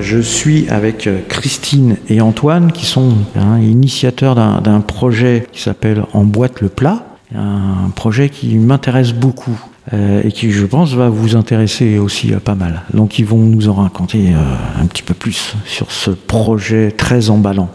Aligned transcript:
Je 0.00 0.18
suis 0.18 0.68
avec 0.68 1.06
euh, 1.06 1.20
Christine 1.28 1.96
et 2.08 2.20
Antoine 2.20 2.72
qui 2.72 2.86
sont 2.86 3.12
hein, 3.36 3.58
initiateurs 3.60 4.34
d'un 4.34 4.80
projet 4.80 5.46
qui 5.52 5.60
s'appelle 5.60 6.04
En 6.14 6.24
boîte 6.24 6.60
le 6.60 6.68
plat. 6.68 7.04
Un 7.34 7.90
projet 7.94 8.28
qui 8.28 8.56
m'intéresse 8.56 9.12
beaucoup 9.12 9.60
euh, 9.92 10.22
et 10.24 10.32
qui, 10.32 10.50
je 10.50 10.64
pense, 10.64 10.94
va 10.94 11.08
vous 11.08 11.36
intéresser 11.36 11.98
aussi 11.98 12.32
pas 12.32 12.54
mal. 12.54 12.82
Donc, 12.94 13.18
ils 13.18 13.26
vont 13.26 13.38
nous 13.38 13.68
en 13.68 13.74
raconter 13.74 14.32
un 14.80 14.86
petit 14.86 15.02
peu 15.02 15.14
plus 15.14 15.54
sur 15.64 15.92
ce 15.92 16.10
projet 16.10 16.90
très 16.90 17.30
emballant. 17.30 17.68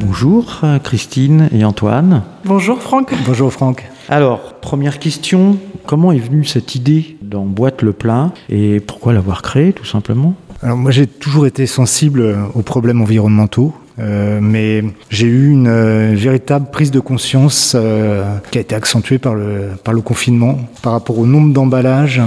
Bonjour 0.00 0.60
Christine 0.84 1.48
et 1.52 1.64
Antoine. 1.64 2.22
Bonjour 2.44 2.80
Franck. 2.80 3.12
Bonjour 3.26 3.52
Franck. 3.52 3.91
Alors, 4.12 4.52
première 4.60 4.98
question, 4.98 5.56
comment 5.86 6.12
est 6.12 6.18
venue 6.18 6.44
cette 6.44 6.74
idée 6.74 7.16
d'emboîte 7.22 7.80
le 7.80 7.94
plein 7.94 8.34
et 8.50 8.78
pourquoi 8.78 9.14
l'avoir 9.14 9.40
créée 9.40 9.72
tout 9.72 9.86
simplement? 9.86 10.34
Alors 10.62 10.76
moi 10.76 10.90
j'ai 10.90 11.06
toujours 11.06 11.46
été 11.46 11.64
sensible 11.64 12.36
aux 12.52 12.60
problèmes 12.60 13.00
environnementaux. 13.00 13.72
Euh, 13.98 14.38
mais 14.42 14.84
j'ai 15.08 15.26
eu 15.26 15.50
une 15.50 15.68
euh, 15.68 16.12
véritable 16.14 16.66
prise 16.70 16.90
de 16.90 17.00
conscience 17.00 17.74
euh, 17.74 18.36
qui 18.50 18.58
a 18.58 18.60
été 18.60 18.74
accentuée 18.74 19.18
par 19.18 19.34
le, 19.34 20.00
confinement 20.04 20.58
par 20.82 20.92
rapport 20.92 21.18
au 21.18 21.26
nombre 21.26 21.52
d'emballages 21.54 22.20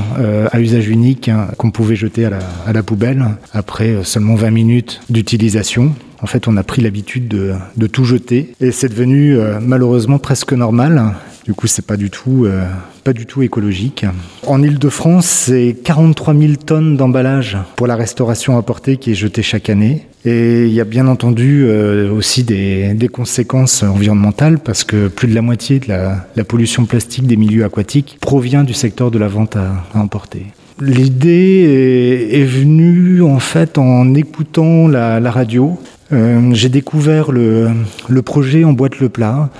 à 0.52 0.60
usage 0.60 0.88
unique 0.88 1.30
hein, 1.30 1.48
qu'on 1.58 1.70
pouvait 1.70 1.96
jeter 1.96 2.26
à 2.26 2.32
la, 2.32 2.40
à 2.66 2.74
la, 2.74 2.82
poubelle 2.82 3.26
après 3.54 4.04
seulement 4.04 4.36
20 4.36 4.50
minutes 4.50 5.02
d'utilisation. 5.10 5.92
En 6.22 6.28
fait, 6.28 6.48
on 6.48 6.58
a 6.58 6.64
pris 6.64 6.82
l'habitude 6.82 7.28
de, 7.28 7.54
de, 7.78 7.88
tout 7.88 8.06
jeter 8.06 8.54
et 8.60 8.72
c'est 8.72 8.90
devenu 8.90 9.38
malheureusement 9.62 10.18
presque 10.18 10.54
normal. 10.54 11.14
Du 11.46 11.54
coup, 11.54 11.68
c'est 11.68 11.86
pas 11.86 11.96
du 11.96 12.10
tout, 12.10 12.46
euh, 12.46 12.66
pas 13.04 13.14
du 13.14 13.28
tout 13.28 13.44
écologique. 13.44 14.04
En 14.48 14.64
Ile-de-France, 14.64 15.28
c'est 15.28 15.76
43 15.84 16.34
000 16.34 16.54
tonnes 16.56 16.98
d'emballage 16.98 17.56
pour 17.76 17.86
la 17.86 17.96
restauration 17.96 18.58
apportée 18.58 18.98
qui 18.98 19.12
est 19.12 19.16
jetée 19.16 19.44
chaque 19.44 19.70
année. 19.70 20.08
Et 20.26 20.66
il 20.66 20.74
y 20.74 20.82
a 20.82 20.86
bien 20.86 21.06
entendu 21.06 21.66
euh, 21.68 22.12
aussi 22.12 22.44
des, 22.44 23.10
conséquences 23.14 23.84
environnementales 23.84 24.58
parce 24.58 24.84
que 24.84 25.08
plus 25.08 25.28
de 25.28 25.36
la 25.36 25.44
moitié 25.44 25.78
de 25.80 25.88
la, 25.88 26.44
pollution 26.46 26.86
plastique 26.86 27.28
des 27.28 27.38
milieux 27.38 27.64
aquatiques 27.64 28.18
provient 28.20 28.64
du 28.64 28.74
secteur 28.74 29.12
de 29.12 29.20
la 29.20 29.28
vente 29.28 29.56
à, 29.56 29.84
à 29.94 30.00
emporter. 30.00 30.48
L'idée 30.82 32.28
est, 32.32 32.44
venue 32.44 33.22
en 33.22 33.38
fait 33.38 33.78
en 33.78 34.16
écoutant 34.16 34.88
la, 34.88 35.20
la 35.20 35.30
radio. 35.30 35.78
Euh, 36.12 36.54
J'ai 36.54 36.70
découvert 36.70 37.32
le, 37.32 37.70
le 38.10 38.22
projet 38.24 38.64
en 38.64 38.74
boîte 38.74 39.00
le 39.00 39.10
plat 39.10 39.52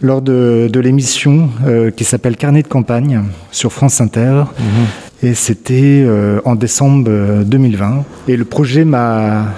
lors 0.00 0.22
de, 0.22 0.68
de 0.72 0.80
l'émission 0.80 1.50
euh, 1.66 1.90
qui 1.90 2.04
s'appelle 2.04 2.36
Carnet 2.36 2.62
de 2.62 2.68
campagne 2.68 3.22
sur 3.50 3.72
France 3.72 4.00
Inter. 4.00 4.44
Mmh. 4.58 5.26
Et 5.26 5.34
c'était 5.34 6.04
euh, 6.06 6.40
en 6.44 6.54
décembre 6.54 7.42
2020. 7.44 8.04
Et 8.28 8.36
le 8.36 8.44
projet 8.44 8.84
m'a 8.84 9.54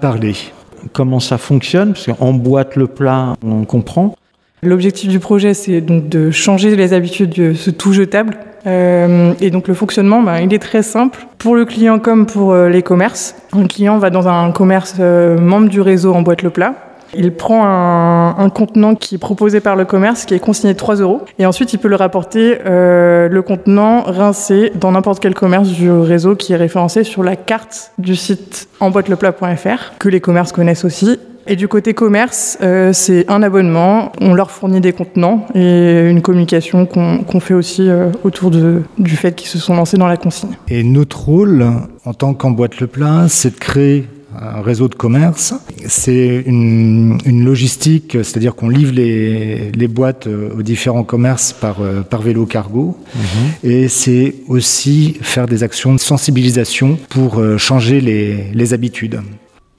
parlé. 0.00 0.34
Comment 0.92 1.20
ça 1.20 1.38
fonctionne? 1.38 1.92
Parce 1.92 2.06
qu'en 2.06 2.32
boîte 2.32 2.76
le 2.76 2.86
plat, 2.86 3.34
on 3.44 3.64
comprend. 3.64 4.16
L'objectif 4.64 5.08
du 5.08 5.18
projet, 5.18 5.54
c'est 5.54 5.80
donc 5.80 6.08
de 6.08 6.30
changer 6.30 6.76
les 6.76 6.92
habitudes 6.92 7.30
de 7.30 7.52
ce 7.52 7.70
tout 7.70 7.92
jetable. 7.92 8.36
Euh, 8.66 9.34
et 9.40 9.50
donc 9.50 9.66
le 9.66 9.74
fonctionnement, 9.74 10.22
ben, 10.22 10.38
il 10.38 10.54
est 10.54 10.60
très 10.60 10.82
simple 10.82 11.26
pour 11.38 11.56
le 11.56 11.64
client 11.64 11.98
comme 11.98 12.26
pour 12.26 12.52
euh, 12.52 12.68
les 12.68 12.82
commerces. 12.82 13.34
Un 13.52 13.66
client 13.66 13.98
va 13.98 14.10
dans 14.10 14.28
un 14.28 14.52
commerce 14.52 14.94
euh, 15.00 15.36
membre 15.38 15.68
du 15.68 15.80
réseau 15.80 16.14
en 16.14 16.22
boîte 16.22 16.42
le 16.42 16.50
plat 16.50 16.74
il 17.14 17.32
prend 17.32 17.64
un, 17.64 18.48
contenant 18.50 18.94
qui 18.94 19.14
est 19.16 19.18
proposé 19.18 19.60
par 19.60 19.76
le 19.76 19.84
commerce, 19.84 20.24
qui 20.24 20.34
est 20.34 20.38
consigné 20.38 20.74
3 20.74 20.96
euros, 20.96 21.22
et 21.38 21.46
ensuite 21.46 21.72
il 21.72 21.78
peut 21.78 21.88
le 21.88 21.96
rapporter, 21.96 22.58
euh, 22.66 23.28
le 23.28 23.42
contenant 23.42 24.02
rincé, 24.02 24.72
dans 24.74 24.92
n'importe 24.92 25.20
quel 25.20 25.34
commerce 25.34 25.68
du 25.68 25.90
réseau 25.90 26.36
qui 26.36 26.52
est 26.52 26.56
référencé 26.56 27.04
sur 27.04 27.22
la 27.22 27.36
carte 27.36 27.92
du 27.98 28.16
site 28.16 28.68
emboîteleplat.fr, 28.80 29.98
que 29.98 30.08
les 30.08 30.20
commerces 30.20 30.52
connaissent 30.52 30.84
aussi. 30.84 31.18
Et 31.46 31.56
du 31.56 31.66
côté 31.66 31.92
commerce, 31.92 32.56
euh, 32.62 32.92
c'est 32.92 33.28
un 33.28 33.42
abonnement, 33.42 34.12
on 34.20 34.32
leur 34.32 34.50
fournit 34.50 34.80
des 34.80 34.92
contenants 34.92 35.46
et 35.54 36.08
une 36.08 36.22
communication 36.22 36.86
qu'on 36.86 37.24
qu 37.24 37.40
fait 37.40 37.54
aussi 37.54 37.88
euh, 37.88 38.10
autour 38.22 38.52
de, 38.52 38.82
du 38.98 39.16
fait 39.16 39.34
qu'ils 39.34 39.48
se 39.48 39.58
sont 39.58 39.74
lancés 39.74 39.96
dans 39.96 40.06
la 40.06 40.16
consigne. 40.16 40.56
Et 40.68 40.84
notre 40.84 41.24
rôle 41.24 41.66
en 42.04 42.14
tant 42.14 42.34
qu'emboîte 42.34 42.80
le 42.80 42.86
plat, 42.86 43.26
c'est 43.28 43.54
de 43.54 43.58
créer 43.58 44.06
un 44.40 44.62
réseau 44.62 44.88
de 44.88 44.94
commerce. 44.94 45.54
C'est 45.86 46.42
une, 46.46 47.18
une, 47.24 47.44
logistique, 47.44 48.12
c'est-à-dire 48.12 48.54
qu'on 48.54 48.68
livre 48.68 48.92
les, 48.92 49.72
les, 49.72 49.88
boîtes 49.88 50.26
aux 50.26 50.62
différents 50.62 51.04
commerces 51.04 51.52
par, 51.52 51.76
par 52.08 52.22
vélo 52.22 52.46
cargo. 52.46 52.96
Mmh. 53.14 53.18
Et 53.68 53.88
c'est 53.88 54.36
aussi 54.48 55.16
faire 55.20 55.46
des 55.46 55.62
actions 55.62 55.92
de 55.92 56.00
sensibilisation 56.00 56.98
pour 57.08 57.42
changer 57.58 58.00
les, 58.00 58.44
les 58.52 58.74
habitudes. 58.74 59.20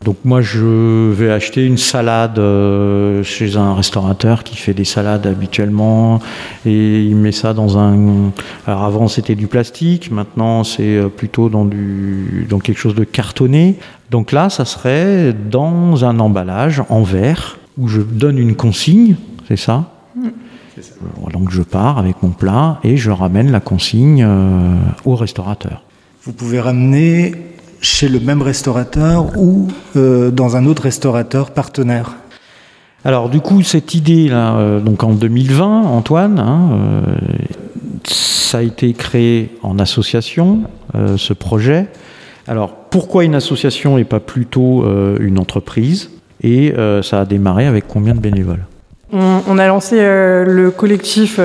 Donc 0.03 0.17
moi 0.25 0.41
je 0.41 1.11
vais 1.11 1.31
acheter 1.31 1.65
une 1.65 1.77
salade 1.77 2.37
euh, 2.39 3.23
chez 3.23 3.55
un 3.55 3.73
restaurateur 3.73 4.43
qui 4.43 4.55
fait 4.55 4.73
des 4.73 4.85
salades 4.85 5.25
habituellement. 5.25 6.19
Et 6.65 7.03
il 7.03 7.15
met 7.15 7.31
ça 7.31 7.53
dans 7.53 7.77
un 7.77 8.31
alors 8.67 8.83
avant 8.83 9.07
c'était 9.07 9.35
du 9.35 9.47
plastique. 9.47 10.11
Maintenant 10.11 10.63
c'est 10.63 11.01
plutôt 11.15 11.49
dans 11.49 11.65
du 11.65 12.45
dans 12.49 12.59
quelque 12.59 12.79
chose 12.79 12.95
de 12.95 13.03
cartonné. 13.03 13.77
Donc 14.11 14.31
là 14.31 14.49
ça 14.49 14.65
serait 14.65 15.33
dans 15.33 16.03
un 16.05 16.19
emballage 16.19 16.83
en 16.89 17.03
verre 17.03 17.57
où 17.77 17.87
je 17.87 18.01
donne 18.01 18.37
une 18.37 18.55
consigne. 18.55 19.15
C'est 19.47 19.57
ça? 19.57 19.89
Donc 21.31 21.51
je 21.51 21.61
pars 21.61 21.97
avec 21.97 22.21
mon 22.23 22.29
plat 22.29 22.79
et 22.83 22.97
je 22.97 23.11
ramène 23.11 23.51
la 23.51 23.59
consigne 23.59 24.23
euh, 24.25 24.75
au 25.05 25.15
restaurateur. 25.15 25.83
Vous 26.23 26.33
pouvez 26.33 26.59
ramener 26.59 27.35
chez 27.83 28.07
le 28.07 28.19
même 28.19 28.41
restaurateur 28.41 29.37
ou 29.37 29.67
euh, 29.95 30.31
dans 30.31 30.55
un 30.55 30.65
autre 30.65 30.83
restaurateur 30.83 31.51
partenaire? 31.51 32.15
Alors 33.05 33.29
du 33.29 33.41
coup, 33.41 33.61
cette 33.61 33.93
idée-là, 33.93 34.55
euh, 34.55 34.79
donc 34.79 35.03
en 35.03 35.11
2020, 35.11 35.81
Antoine, 35.81 36.39
hein, 36.39 36.69
euh, 36.71 37.01
ça 38.05 38.59
a 38.59 38.61
été 38.61 38.93
créé 38.93 39.51
en 39.61 39.77
association, 39.79 40.61
euh, 40.95 41.17
ce 41.17 41.33
projet. 41.33 41.87
Alors 42.47 42.73
pourquoi 42.89 43.25
une 43.25 43.35
association 43.35 43.97
et 43.97 44.05
pas 44.05 44.21
plutôt 44.21 44.83
euh, 44.83 45.17
une 45.19 45.37
entreprise? 45.37 46.09
Et 46.41 46.73
euh, 46.77 47.01
ça 47.01 47.21
a 47.21 47.25
démarré 47.25 47.67
avec 47.67 47.85
combien 47.87 48.15
de 48.15 48.19
bénévoles? 48.19 48.65
On, 49.11 49.59
a 49.59 49.67
lancé 49.67 49.97
le 49.97 50.71
collectif 50.75 51.39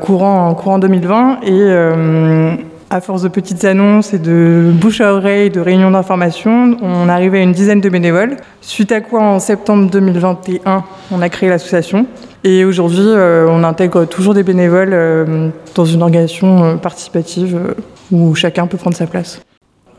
courant, 0.00 0.54
courant 0.54 0.78
2020 0.78 1.40
et 1.42 2.58
à 2.90 3.00
force 3.00 3.22
de 3.22 3.28
petites 3.28 3.64
annonces 3.64 4.14
et 4.14 4.18
de 4.18 4.72
bouche 4.74 5.00
à 5.00 5.12
oreille, 5.14 5.50
de 5.50 5.60
réunions 5.60 5.90
d'information, 5.90 6.76
on 6.80 7.08
arrivait 7.08 7.40
à 7.40 7.42
une 7.42 7.52
dizaine 7.52 7.80
de 7.80 7.88
bénévoles. 7.88 8.36
Suite 8.60 8.92
à 8.92 9.00
quoi, 9.00 9.20
en 9.20 9.38
septembre 9.38 9.90
2021, 9.90 10.84
on 11.10 11.22
a 11.22 11.28
créé 11.28 11.48
l'association. 11.48 12.06
Et 12.44 12.64
aujourd'hui, 12.64 13.00
euh, 13.00 13.46
on 13.48 13.64
intègre 13.64 14.06
toujours 14.06 14.32
des 14.32 14.42
bénévoles 14.42 14.92
euh, 14.92 15.48
dans 15.74 15.84
une 15.84 16.02
organisation 16.02 16.64
euh, 16.64 16.74
participative 16.76 17.74
où 18.10 18.34
chacun 18.34 18.66
peut 18.66 18.78
prendre 18.78 18.96
sa 18.96 19.06
place. 19.06 19.40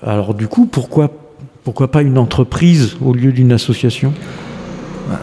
Alors 0.02 0.34
du 0.34 0.48
coup, 0.48 0.66
pourquoi 0.66 1.12
pas 1.92 2.02
une 2.02 2.18
entreprise 2.18 2.98
au 3.06 3.14
lieu 3.14 3.32
d'une 3.32 3.52
association? 3.52 4.14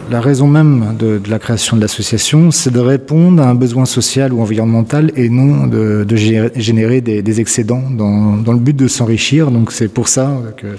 La 0.09 0.21
raison 0.21 0.47
même 0.47 0.95
de, 0.97 1.21
la 1.27 1.39
création 1.39 1.77
de 1.77 1.81
l'association, 1.81 2.51
c'est 2.51 2.71
de 2.71 2.79
répondre 2.79 3.41
à 3.41 3.49
un 3.49 3.55
besoin 3.55 3.85
social 3.85 4.33
ou 4.33 4.41
environnemental 4.41 5.11
et 5.15 5.29
non 5.29 5.67
de, 5.67 6.05
générer 6.15 7.01
des, 7.01 7.41
excédents 7.41 7.83
dans, 7.89 8.53
le 8.53 8.59
but 8.59 8.75
de 8.75 8.87
s'enrichir. 8.87 9.51
Donc 9.51 9.71
c'est 9.71 9.87
pour 9.87 10.07
ça 10.07 10.31
que 10.57 10.77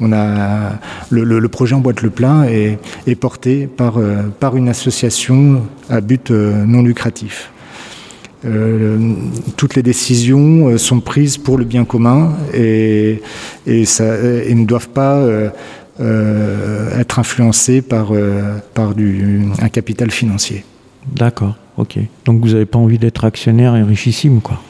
le, 0.00 1.24
le, 1.24 1.38
le 1.38 1.48
projet 1.48 1.74
en 1.74 1.80
boîte 1.80 2.02
le 2.02 2.10
plein 2.10 2.44
est, 2.44 2.78
est 3.06 3.14
porté 3.14 3.66
par, 3.66 3.98
euh, 3.98 4.22
par 4.40 4.56
une 4.56 4.68
association 4.68 5.62
à 5.88 6.00
but 6.00 6.30
euh, 6.30 6.64
non 6.64 6.82
lucratif. 6.82 7.50
Euh, 8.44 8.98
toutes 9.56 9.76
les 9.76 9.84
décisions 9.84 10.76
sont 10.76 10.98
prises 10.98 11.38
pour 11.38 11.58
le 11.58 11.64
bien 11.64 11.84
commun 11.84 12.32
et, 12.52 13.22
et, 13.68 13.82
et 13.82 14.54
ne 14.54 14.64
doivent 14.64 14.88
pas 14.88 15.24
euh, 16.00 16.98
être 16.98 17.18
influencé 17.18 17.82
par, 17.82 18.08
euh, 18.12 18.58
par 18.74 18.94
du, 18.94 19.42
un 19.60 19.68
capital 19.68 20.10
financier. 20.10 20.64
D'accord, 21.06 21.56
ok. 21.76 21.98
Donc 22.24 22.40
vous 22.40 22.52
n'avez 22.52 22.66
pas 22.66 22.78
envie 22.78 22.98
d'être 22.98 23.24
actionnaire 23.24 23.76
et 23.76 23.82
richissime, 23.82 24.40
quoi. 24.40 24.60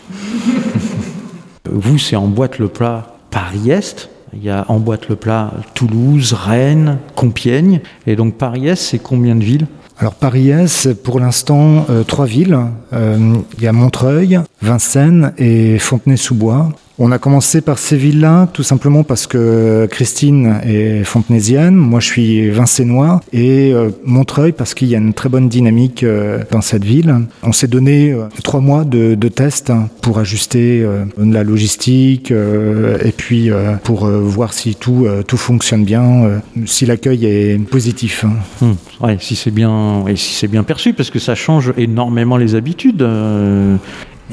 vous, 1.70 1.98
c'est 1.98 2.16
en 2.16 2.26
boîte 2.28 2.58
le 2.58 2.68
plat 2.68 3.16
Paris-Est. 3.30 4.10
Il 4.34 4.42
y 4.42 4.50
a 4.50 4.64
en 4.68 4.78
boîte 4.78 5.08
le 5.08 5.16
plat 5.16 5.52
Toulouse, 5.74 6.32
Rennes, 6.32 6.98
Compiègne. 7.14 7.80
Et 8.06 8.16
donc 8.16 8.34
Paris-Est, 8.34 8.76
c'est 8.76 8.98
combien 8.98 9.36
de 9.36 9.44
villes? 9.44 9.66
Alors 9.98 10.14
Paris-Est, 10.14 10.94
pour 10.94 11.20
l'instant, 11.20 11.86
euh, 11.90 12.02
trois 12.02 12.26
villes. 12.26 12.58
Euh, 12.92 13.34
il 13.58 13.62
y 13.62 13.66
a 13.66 13.72
Montreuil, 13.72 14.40
Vincennes 14.60 15.32
et 15.38 15.78
Fontenay-sous-Bois. 15.78 16.72
On 16.98 17.10
a 17.10 17.18
commencé 17.18 17.62
par 17.62 17.78
ces 17.78 17.96
villes-là, 17.96 18.48
tout 18.52 18.62
simplement 18.62 19.02
parce 19.02 19.26
que 19.26 19.88
Christine 19.90 20.60
est 20.62 21.04
fontenaisienne, 21.04 21.74
moi 21.74 22.00
je 22.00 22.06
suis 22.06 22.50
vincénois, 22.50 23.20
et 23.32 23.72
euh, 23.72 23.90
Montreuil 24.04 24.52
parce 24.52 24.74
qu'il 24.74 24.88
y 24.88 24.94
a 24.94 24.98
une 24.98 25.14
très 25.14 25.30
bonne 25.30 25.48
dynamique 25.48 26.02
euh, 26.02 26.40
dans 26.50 26.60
cette 26.60 26.84
ville. 26.84 27.14
On 27.42 27.52
s'est 27.52 27.66
donné 27.66 28.12
euh, 28.12 28.24
trois 28.44 28.60
mois 28.60 28.84
de, 28.84 29.14
de 29.14 29.28
tests 29.28 29.70
hein, 29.70 29.88
pour 30.02 30.18
ajuster 30.18 30.86
la 31.16 31.44
logistique 31.44 32.30
et 32.30 33.12
puis 33.16 33.50
pour 33.84 34.06
voir 34.06 34.52
si 34.52 34.74
tout, 34.74 35.06
tout 35.26 35.36
fonctionne 35.36 35.84
bien, 35.84 36.40
si 36.66 36.86
l'accueil 36.86 37.24
est 37.24 37.58
positif. 37.58 38.24
Hein. 38.24 38.32
Hum, 38.60 38.76
ouais, 39.00 39.16
si 39.20 39.36
c'est 39.36 39.50
bien, 39.50 40.04
et 40.06 40.16
si 40.16 40.34
c'est 40.34 40.48
bien 40.48 40.64
perçu, 40.64 40.92
parce 40.92 41.10
que 41.10 41.18
ça 41.18 41.34
change 41.34 41.72
énormément 41.76 42.36
les 42.36 42.54
habitudes. 42.54 43.06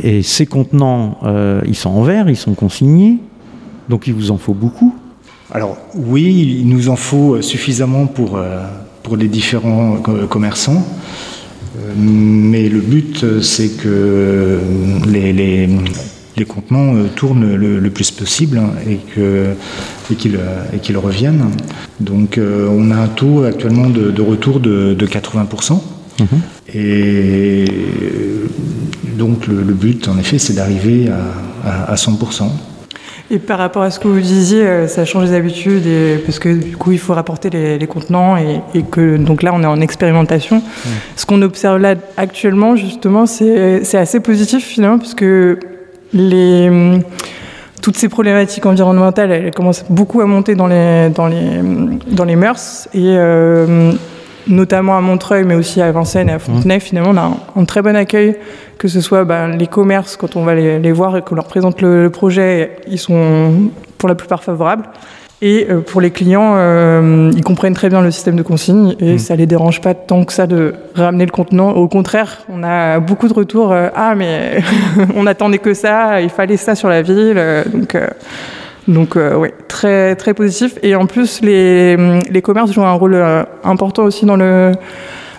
Et 0.04 0.24
ces 0.24 0.46
contenants, 0.46 1.18
euh, 1.24 1.62
ils 1.66 1.76
sont 1.76 1.90
en 1.90 2.04
verre, 2.04 2.30
ils 2.30 2.38
sont 2.38 2.54
consignés, 2.54 3.18
donc 3.90 4.08
il 4.08 4.14
vous 4.14 4.32
en 4.32 4.38
faut 4.38 4.54
beaucoup. 4.54 4.96
Alors 5.52 5.78
oui, 5.96 6.60
il 6.62 6.68
nous 6.68 6.90
en 6.90 6.96
faut 6.96 7.42
suffisamment 7.42 8.06
pour, 8.06 8.38
euh, 8.38 8.66
pour 9.04 9.18
les 9.18 9.28
différents 9.28 9.98
commerçants. 10.30 10.86
Euh, 11.78 11.94
mais 11.98 12.70
le 12.70 12.80
but, 12.80 13.42
c'est 13.42 13.78
que 13.78 14.60
les, 15.08 15.34
les, 15.34 15.70
les, 16.38 16.46
contenants 16.46 16.94
tournent 17.16 17.56
le, 17.56 17.90
plus 17.90 18.12
possible 18.12 18.62
et 18.88 18.98
qu'ils 20.16 20.40
et 20.74 20.78
qu'ils 20.78 20.98
reviennent. 20.98 21.46
Donc 22.00 22.40
on 22.40 22.92
a 22.92 22.96
un 22.96 23.08
taux 23.08 23.44
actuellement 23.44 23.90
de, 23.90 24.12
de 24.12 24.22
retour 24.22 24.60
de, 24.60 24.94
de 24.94 25.08
80%. 25.08 25.80
Mmh. 26.20 26.26
Et 26.76 27.66
donc 29.20 29.46
le, 29.48 29.62
but, 29.74 30.08
en 30.08 30.18
effet, 30.18 30.40
c'est 30.40 30.54
d'arriver 30.54 31.10
à, 31.64 31.94
100%. 31.94 32.44
Et 33.32 33.38
par 33.38 33.60
rapport 33.60 33.84
à 33.84 33.92
ce 33.92 34.00
que 34.00 34.08
vous 34.08 34.20
disiez, 34.20 34.64
euh, 34.64 34.88
ça 34.88 35.06
change 35.06 35.26
les 35.26 35.36
habitudes 35.36 35.84
parce 36.26 36.40
que 36.40 36.50
du 36.50 36.76
coup 36.76 36.94
il 36.94 36.98
faut 36.98 37.14
rapporter 37.14 37.52
les, 37.52 37.86
contenants 37.86 38.38
et, 38.38 38.82
que 38.90 39.18
donc 39.18 39.44
là 39.44 39.52
on 39.54 39.62
est 39.62 39.68
en 39.68 39.82
expérimentation. 39.82 40.64
Ce 41.16 41.28
qu'on 41.28 41.44
observe 41.44 41.78
là 41.78 41.94
actuellement 42.18 42.76
justement 42.76 43.28
c'est 43.28 43.96
assez 43.96 44.20
positif 44.20 44.66
finalement 44.66 44.98
parce 44.98 45.14
que 45.14 45.60
les 46.12 47.00
toutes 47.82 47.98
ces 47.98 48.10
problématiques 48.10 48.66
environnementales 48.66 49.32
elles 49.32 49.54
commencent 49.54 49.86
beaucoup 49.90 50.22
à 50.22 50.26
monter 50.26 50.56
dans 50.56 50.68
les 50.68 51.10
dans 51.14 51.28
les 51.28 51.62
dans 52.08 52.26
les 52.26 52.36
mœurs 52.36 52.88
et 52.94 53.16
euh, 53.16 53.92
notamment 54.50 54.98
à 54.98 55.02
Montreuil, 55.02 55.44
mais 55.46 55.56
aussi 55.56 55.82
à 55.82 55.92
Vincennes 55.92 56.30
et 56.30 56.34
à 56.34 56.40
Fontenay, 56.40 56.78
mmh. 56.78 56.82
finalement, 56.82 57.12
on 57.12 57.18
a 57.18 57.62
un, 57.62 57.66
très 57.66 57.82
bon 57.82 57.96
accueil, 57.96 58.36
que 58.78 58.88
ce 58.88 59.00
soit 59.00 59.24
ben, 59.24 59.56
les 59.56 59.68
commerces, 59.68 60.18
quand 60.18 60.36
on 60.36 60.44
va 60.44 60.56
les, 60.56 60.92
voir 60.92 61.16
et 61.18 61.22
qu'on 61.22 61.36
leur 61.36 61.46
présente 61.46 61.82
le, 61.82 62.10
projet, 62.10 62.78
ils 62.88 62.98
sont 62.98 63.72
pour 63.98 64.10
la 64.10 64.16
plupart 64.16 64.44
favorables. 64.44 64.86
Et 65.42 65.68
euh, 65.70 65.80
pour 65.80 66.02
les 66.02 66.12
clients, 66.12 66.56
euh, 66.58 67.32
ils 67.34 67.44
comprennent 67.44 67.74
très 67.74 67.88
bien 67.88 68.02
le 68.02 68.12
système 68.12 68.36
de 68.36 68.42
consigne 68.42 68.96
et 69.00 69.14
mmh. 69.14 69.20
ça 69.20 69.38
les 69.38 69.46
dérange 69.46 69.80
pas 69.80 69.94
tant 69.94 70.26
que 70.26 70.34
ça 70.34 70.48
de 70.48 70.74
ramener 70.96 71.26
le 71.26 71.32
contenant. 71.32 71.72
Au 71.72 71.88
contraire, 71.88 72.40
on 72.50 72.62
a 72.62 73.00
beaucoup 73.00 73.30
de 73.30 73.34
retours. 73.34 73.72
Euh, 73.72 73.88
ah, 73.96 74.16
mais 74.16 74.62
on 75.16 75.26
attendait 75.28 75.60
que 75.60 75.74
ça, 75.74 76.20
il 76.20 76.30
fallait 76.30 76.58
ça 76.58 76.76
sur 76.76 76.90
la 76.90 77.02
ville. 77.02 77.42
donc, 77.74 77.96
donc 78.88 79.16
euh, 79.16 79.36
oui, 79.36 79.50
très, 79.68 80.16
très 80.16 80.34
positif. 80.34 80.78
Et 80.84 80.96
en 80.96 81.06
plus, 81.06 81.42
les, 81.42 81.96
les 82.30 82.42
commerces 82.42 82.72
jouent 82.72 82.84
un 82.84 82.94
rôle 82.94 83.16
euh, 83.16 83.44
important 83.64 84.04
aussi 84.04 84.26
dans, 84.26 84.36
le, 84.36 84.72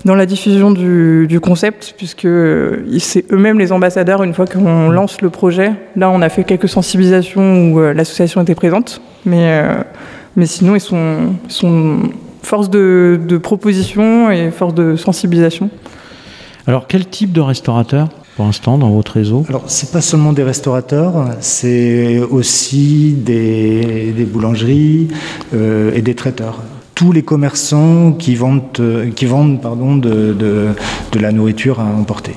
dans 0.04 0.14
la 0.14 0.26
diffusion 0.26 0.70
du, 0.70 1.40
concept, 1.42 1.94
puisque 1.96 2.26
euh, 2.26 2.84
c'est 2.98 3.31
eux-mêmes 3.32 3.58
les 3.58 3.72
ambassadeurs 3.72 4.22
une 4.22 4.34
fois 4.34 4.46
qu'on 4.46 4.90
lance 4.90 5.20
le 5.20 5.31
projet. 5.31 5.72
Là, 5.96 6.10
on 6.10 6.22
a 6.22 6.28
fait 6.28 6.44
quelques 6.44 6.69
sensibilisations 6.69 7.72
où 7.72 7.81
l'association 7.81 8.42
était 8.42 8.54
présente, 8.54 9.00
mais, 9.25 9.62
mais 10.37 10.46
sinon, 10.46 10.76
ils 10.76 10.81
sont, 10.81 11.34
sont 11.48 12.02
force 12.42 12.70
de, 12.70 13.19
de 13.26 13.37
proposition 13.37 14.31
et 14.31 14.50
force 14.50 14.75
de 14.75 14.96
sensibilisation. 14.96 15.70
Alors, 16.66 16.87
quel 16.87 17.06
type 17.06 17.32
de 17.32 17.40
restaurateur? 17.40 18.08
Pour 18.37 18.44
l'instant 18.47 18.79
dans 18.79 18.91
votre 18.91 19.12
réseau 19.12 19.44
Alors, 19.49 19.65
c'est 19.67 19.91
pas 19.91 20.00
seulement 20.00 20.32
des 20.32 20.43
restaurateurs, 20.43 21.31
c'est 21.41 22.19
aussi 22.19 23.15
des, 23.17 24.12
boulangeries 24.32 25.09
euh, 25.55 25.93
et 25.94 26.03
des 26.03 26.15
traiteurs. 26.15 26.61
Tous 26.94 27.12
les 27.12 27.23
commerçants 27.23 28.12
qui 28.12 28.35
vendent, 28.35 28.62
euh, 28.79 29.11
qui 29.11 29.25
vendent 29.27 29.61
pardon, 29.61 29.97
de, 29.97 30.35
de, 30.35 31.19
la 31.19 31.32
nourriture 31.32 31.81
à 31.81 31.85
emporter. 31.85 32.35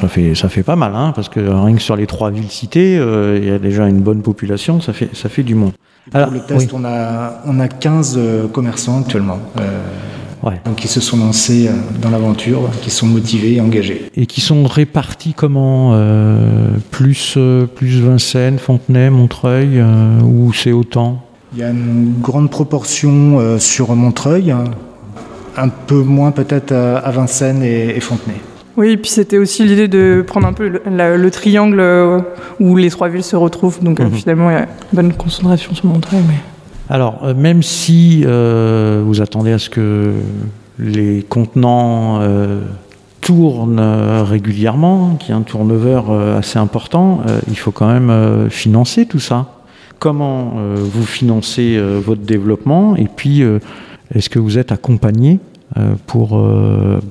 Ça 0.00 0.08
fait, 0.08 0.34
ça 0.34 0.48
fait 0.48 0.62
pas 0.62 0.76
mal, 0.76 0.92
hein, 0.94 1.12
parce 1.14 1.28
que 1.28 1.40
rien 1.40 1.74
que 1.74 1.82
sur 1.82 1.96
les 1.96 2.06
trois 2.06 2.30
villes 2.30 2.50
citées, 2.50 2.98
euh, 2.98 3.38
il 3.40 3.48
y 3.48 3.50
a 3.50 3.58
déjà 3.58 3.86
une 3.88 4.00
bonne 4.00 4.22
population, 4.22 4.80
ça 4.80 4.92
fait, 4.92 5.10
ça 5.14 5.28
fait 5.28 5.42
du 5.42 5.54
monde. 5.54 5.72
Pour 6.10 6.30
le 6.30 6.40
test, 6.40 6.70
on, 6.74 6.84
a, 6.84 7.40
on 7.46 7.60
a 7.60 7.68
15 7.68 8.20
commerçants 8.52 9.00
actuellement. 9.00 9.38
Donc 10.64 10.76
qui 10.76 10.88
se 10.88 11.00
sont 11.00 11.16
lancés 11.16 11.68
euh, 11.68 11.72
dans 12.00 12.10
l'aventure, 12.10 12.70
qui 12.82 12.90
sont 12.90 13.06
motivés 13.06 13.54
et 13.54 13.60
engagés. 13.60 14.10
Et 14.16 14.26
qui 14.26 14.40
sont 14.40 14.64
répartis 14.64 15.34
comment 15.34 15.92
euh, 15.94 16.68
plus, 16.90 17.34
euh, 17.36 17.66
plus 17.66 18.00
Vincennes, 18.00 18.58
Fontenay, 18.58 19.10
Montreuil, 19.10 19.82
ou 20.22 20.52
c'est 20.52 20.72
autant? 20.72 21.24
Il 21.52 21.60
y 21.60 21.62
a 21.62 21.70
une 21.70 22.14
grande 22.20 22.50
proportion 22.50 23.58
sur 23.60 23.94
Montreuil, 23.94 24.50
hein. 24.50 24.64
un 25.56 25.68
peu 25.68 26.02
moins 26.02 26.32
peut-être 26.32 26.72
à, 26.72 27.10
Vincennes 27.12 27.62
et, 27.62 28.00
Fontenay. 28.00 28.34
Oui, 28.76 28.90
et 28.90 28.96
puis 28.96 29.10
c'était 29.10 29.38
aussi 29.38 29.64
l'idée 29.64 29.86
de 29.86 30.24
prendre 30.26 30.48
un 30.48 30.52
peu 30.52 30.68
le, 30.68 31.30
triangle 31.30 31.80
où 32.58 32.76
les 32.76 32.90
trois 32.90 33.08
villes 33.08 33.22
se 33.22 33.36
retrouvent. 33.36 33.80
Donc 33.84 34.00
mhm. 34.00 34.10
finalement, 34.10 34.50
il 34.50 34.54
y 34.54 34.56
a 34.56 34.62
une 34.62 34.66
bonne 34.92 35.12
concentration 35.12 35.74
sur 35.74 35.86
Montreuil. 35.86 36.22
Mais... 36.26 36.53
Alors, 36.90 37.20
euh, 37.22 37.34
même 37.34 37.62
si 37.62 38.22
euh, 38.24 39.02
vous 39.04 39.22
attendez 39.22 39.52
à 39.52 39.58
ce 39.58 39.70
que 39.70 40.12
les 40.78 41.24
contenants 41.28 42.20
euh, 42.20 42.60
tournent 43.20 43.80
régulièrement, 43.80 45.16
qu'il 45.16 45.30
y 45.30 45.32
ait 45.32 45.40
un 45.40 45.42
turnover 45.42 46.02
assez 46.36 46.58
important, 46.58 47.22
il 47.48 47.56
faut 47.56 47.70
quand 47.70 47.88
même 47.88 48.50
financer 48.50 49.06
tout 49.06 49.18
ça. 49.18 49.62
Comment 49.98 50.52
vous 50.76 51.06
financez 51.06 51.80
votre 52.04 52.20
développement 52.20 52.96
et 52.96 53.06
puis 53.06 53.42
est-ce 54.14 54.28
que 54.28 54.38
vous 54.38 54.58
êtes 54.58 54.72
accompagné 54.72 55.38
pour, 56.06 56.38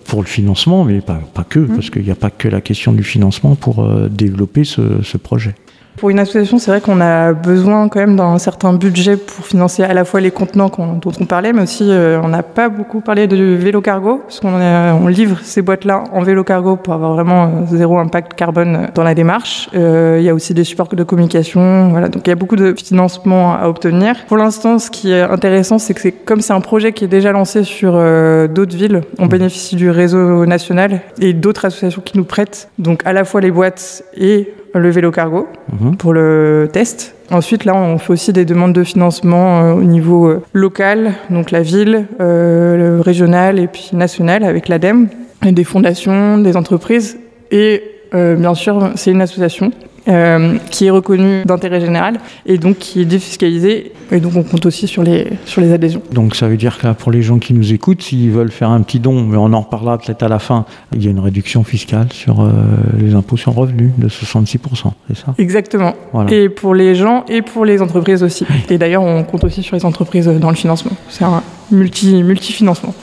pour 0.05 0.21
le 0.21 0.27
financement, 0.27 0.83
mais 0.83 1.01
pas, 1.01 1.19
que, 1.49 1.57
mmh. 1.57 1.67
parce 1.69 1.89
qu'il 1.89 2.03
n'y 2.03 2.11
a 2.11 2.15
pas 2.15 2.29
que 2.29 2.47
la 2.47 2.61
question 2.61 2.91
du 2.91 3.03
financement 3.03 3.55
pour 3.55 3.83
développer 4.11 4.65
ce 4.65 5.17
projet 5.17 5.55
pour 5.97 6.09
une 6.09 6.19
association, 6.19 6.57
c'est 6.57 6.71
vrai 6.71 6.81
qu'on 6.81 7.01
a 7.01 7.33
besoin 7.33 7.87
quand 7.87 7.99
même 7.99 8.15
d'un 8.15 8.37
certain 8.37 8.73
budget 8.73 9.17
pour 9.17 9.45
financer 9.45 9.83
à 9.83 9.93
la 9.93 10.05
fois 10.05 10.21
les 10.21 10.31
contenants 10.31 10.71
dont 10.77 11.11
on 11.19 11.25
parlait, 11.25 11.53
mais 11.53 11.61
aussi 11.61 11.85
euh, 11.89 12.19
on 12.23 12.29
n'a 12.29 12.43
pas 12.43 12.69
beaucoup 12.69 13.01
parlé 13.01 13.27
de 13.27 13.37
vélo 13.37 13.81
cargo, 13.81 14.17
parce 14.17 14.39
qu'on 14.39 14.53
on 14.53 15.07
livre 15.07 15.39
ces 15.43 15.61
boîtes-là 15.61 16.03
en 16.11 16.21
vélo 16.21 16.43
cargo 16.43 16.75
pour 16.75 16.93
avoir 16.93 17.13
vraiment 17.13 17.43
euh, 17.45 17.75
zéro 17.75 17.97
impact 17.97 18.33
carbone 18.33 18.89
dans 18.93 19.03
la 19.03 19.13
démarche. 19.13 19.69
Euh, 19.75 20.17
il 20.19 20.25
y 20.25 20.29
a 20.29 20.33
aussi 20.33 20.53
des 20.53 20.63
supports 20.63 20.87
de 20.87 21.03
communication, 21.03 21.89
voilà, 21.89 22.09
donc 22.09 22.27
il 22.27 22.29
y 22.29 22.33
a 22.33 22.35
beaucoup 22.35 22.55
de 22.55 22.73
financement 22.77 23.53
à 23.55 23.67
obtenir. 23.67 24.25
Pour 24.27 24.37
l'instant, 24.37 24.79
ce 24.79 24.89
qui 24.89 25.11
est 25.11 25.21
intéressant, 25.21 25.79
c'est 25.79 25.93
que 25.93 26.09
comme 26.25 26.41
c'est 26.41 26.53
un 26.53 26.61
projet 26.61 26.93
qui 26.93 27.05
est 27.05 27.07
déjà 27.07 27.31
lancé 27.31 27.63
sur 27.63 27.93
d'autres 27.93 28.75
villes, 28.75 29.01
on 29.19 29.27
bénéficie 29.27 29.75
du 29.75 29.89
réseau 29.89 30.45
national 30.45 31.01
et 31.19 31.33
d'autres 31.33 31.65
associations 31.65 32.01
qui 32.03 32.17
nous 32.17 32.25
prêtent, 32.25 32.69
donc 32.79 33.01
à 33.05 33.13
la 33.13 33.23
fois 33.23 33.41
les 33.41 33.51
boîtes 33.51 34.03
et 34.17 34.53
le 34.73 34.89
vélo 34.89 35.11
cargo 35.11 35.47
mhm. 35.71 35.97
pour 35.97 36.13
le 36.13 36.69
test. 36.71 37.15
Ensuite, 37.31 37.65
là, 37.65 37.75
on 37.75 37.97
fait 37.97 38.13
aussi 38.13 38.33
des 38.33 38.45
demandes 38.45 38.73
de 38.73 38.83
financement 38.83 39.61
euh, 39.61 39.73
au 39.73 39.83
niveau 39.83 40.27
euh, 40.27 40.43
local, 40.53 41.13
donc 41.29 41.51
la 41.51 41.61
ville, 41.61 42.05
euh, 42.19 42.77
le 42.77 43.01
régional 43.01 43.59
et 43.59 43.67
puis 43.67 43.89
national 43.93 44.43
avec 44.43 44.67
l'ADEME, 44.67 45.07
des 45.43 45.63
fondations, 45.63 46.37
des 46.37 46.55
entreprises. 46.57 47.19
Et 47.51 47.83
bien 48.13 48.53
sûr, 48.53 48.91
c'est 48.95 49.09
une 49.09 49.21
association 49.21 49.71
euh, 50.07 50.57
qui 50.69 50.87
est 50.87 50.89
reconnu 50.89 51.45
d'intérêt 51.45 51.79
général 51.79 52.19
et 52.45 52.57
donc 52.57 52.77
qui 52.77 53.01
est 53.01 53.05
défiscalisé. 53.05 53.93
Et 54.11 54.19
donc 54.19 54.33
on 54.35 54.43
compte 54.43 54.65
aussi 54.65 54.87
sur 54.87 55.01
les, 55.01 55.27
sur 55.45 55.61
les 55.61 55.71
adhésions. 55.71 56.01
Donc 56.11 56.35
ça 56.35 56.47
veut 56.47 56.57
dire 56.57 56.77
que 56.77 56.91
pour 56.93 57.11
les 57.11 57.21
gens 57.21 57.39
qui 57.39 57.53
nous 57.53 57.73
écoutent, 57.73 58.01
s'ils 58.01 58.31
veulent 58.31 58.51
faire 58.51 58.69
un 58.69 58.81
petit 58.81 58.99
don, 58.99 59.23
mais 59.23 59.37
on 59.37 59.53
en 59.53 59.61
reparlera 59.61 59.97
peut-être 59.97 60.23
à 60.23 60.27
la 60.27 60.39
fin, 60.39 60.65
il 60.93 61.03
y 61.03 61.07
a 61.07 61.11
une 61.11 61.19
réduction 61.19 61.63
fiscale 61.63 62.07
sur 62.11 62.41
euh, 62.41 62.51
les 62.99 63.15
impôts 63.15 63.37
sur 63.37 63.53
le 63.53 63.59
revenu 63.59 63.91
de 63.97 64.09
66%, 64.09 64.91
c'est 65.07 65.17
ça? 65.17 65.33
Exactement. 65.37 65.93
Et 66.29 66.49
pour 66.49 66.75
les 66.75 66.95
gens 66.95 67.23
et 67.29 67.41
pour 67.41 67.65
les 67.65 67.81
entreprises 67.81 68.23
aussi. 68.23 68.45
Et 68.69 68.77
d'ailleurs, 68.77 69.03
on 69.03 69.23
compte 69.23 69.43
aussi 69.43 69.63
sur 69.63 69.75
les 69.75 69.85
entreprises 69.85 70.27
dans 70.27 70.49
le 70.49 70.55
financement. 70.55 70.91
C'est 71.09 71.23
un 71.23 71.41
multi, 71.71 72.23
multi-financement. 72.23 72.93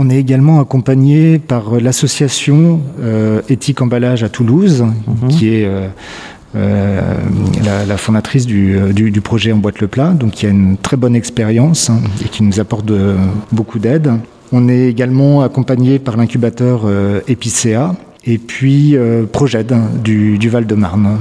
On 0.00 0.10
est 0.10 0.16
également 0.16 0.60
accompagné 0.60 1.40
par 1.40 1.80
l'association 1.80 2.80
euh, 3.00 3.42
Éthique 3.48 3.82
Emballage 3.82 4.22
à 4.22 4.28
Toulouse, 4.28 4.84
mhm. 4.84 5.28
qui 5.28 5.48
est 5.48 5.64
euh, 5.64 5.88
euh, 6.54 7.00
la, 7.84 7.96
fondatrice 7.96 8.46
du, 8.46 9.20
projet 9.24 9.50
En 9.50 9.56
boîte 9.56 9.80
le 9.80 9.88
plat, 9.88 10.10
donc 10.10 10.34
qui 10.34 10.46
a 10.46 10.50
une 10.50 10.76
très 10.76 10.96
bonne 10.96 11.16
expérience 11.16 11.90
hein, 11.90 11.98
et 12.24 12.28
qui 12.28 12.44
nous 12.44 12.60
apporte 12.60 12.92
beaucoup 13.50 13.80
d'aide. 13.80 14.12
On 14.52 14.68
est 14.68 14.86
également 14.86 15.42
accompagné 15.42 15.98
par 15.98 16.16
l'incubateur 16.16 16.82
Epicea 17.26 17.96
et 18.24 18.38
puis 18.38 18.96
Proged 19.32 19.74
du, 20.04 20.48
Val-de-Marne. 20.48 21.18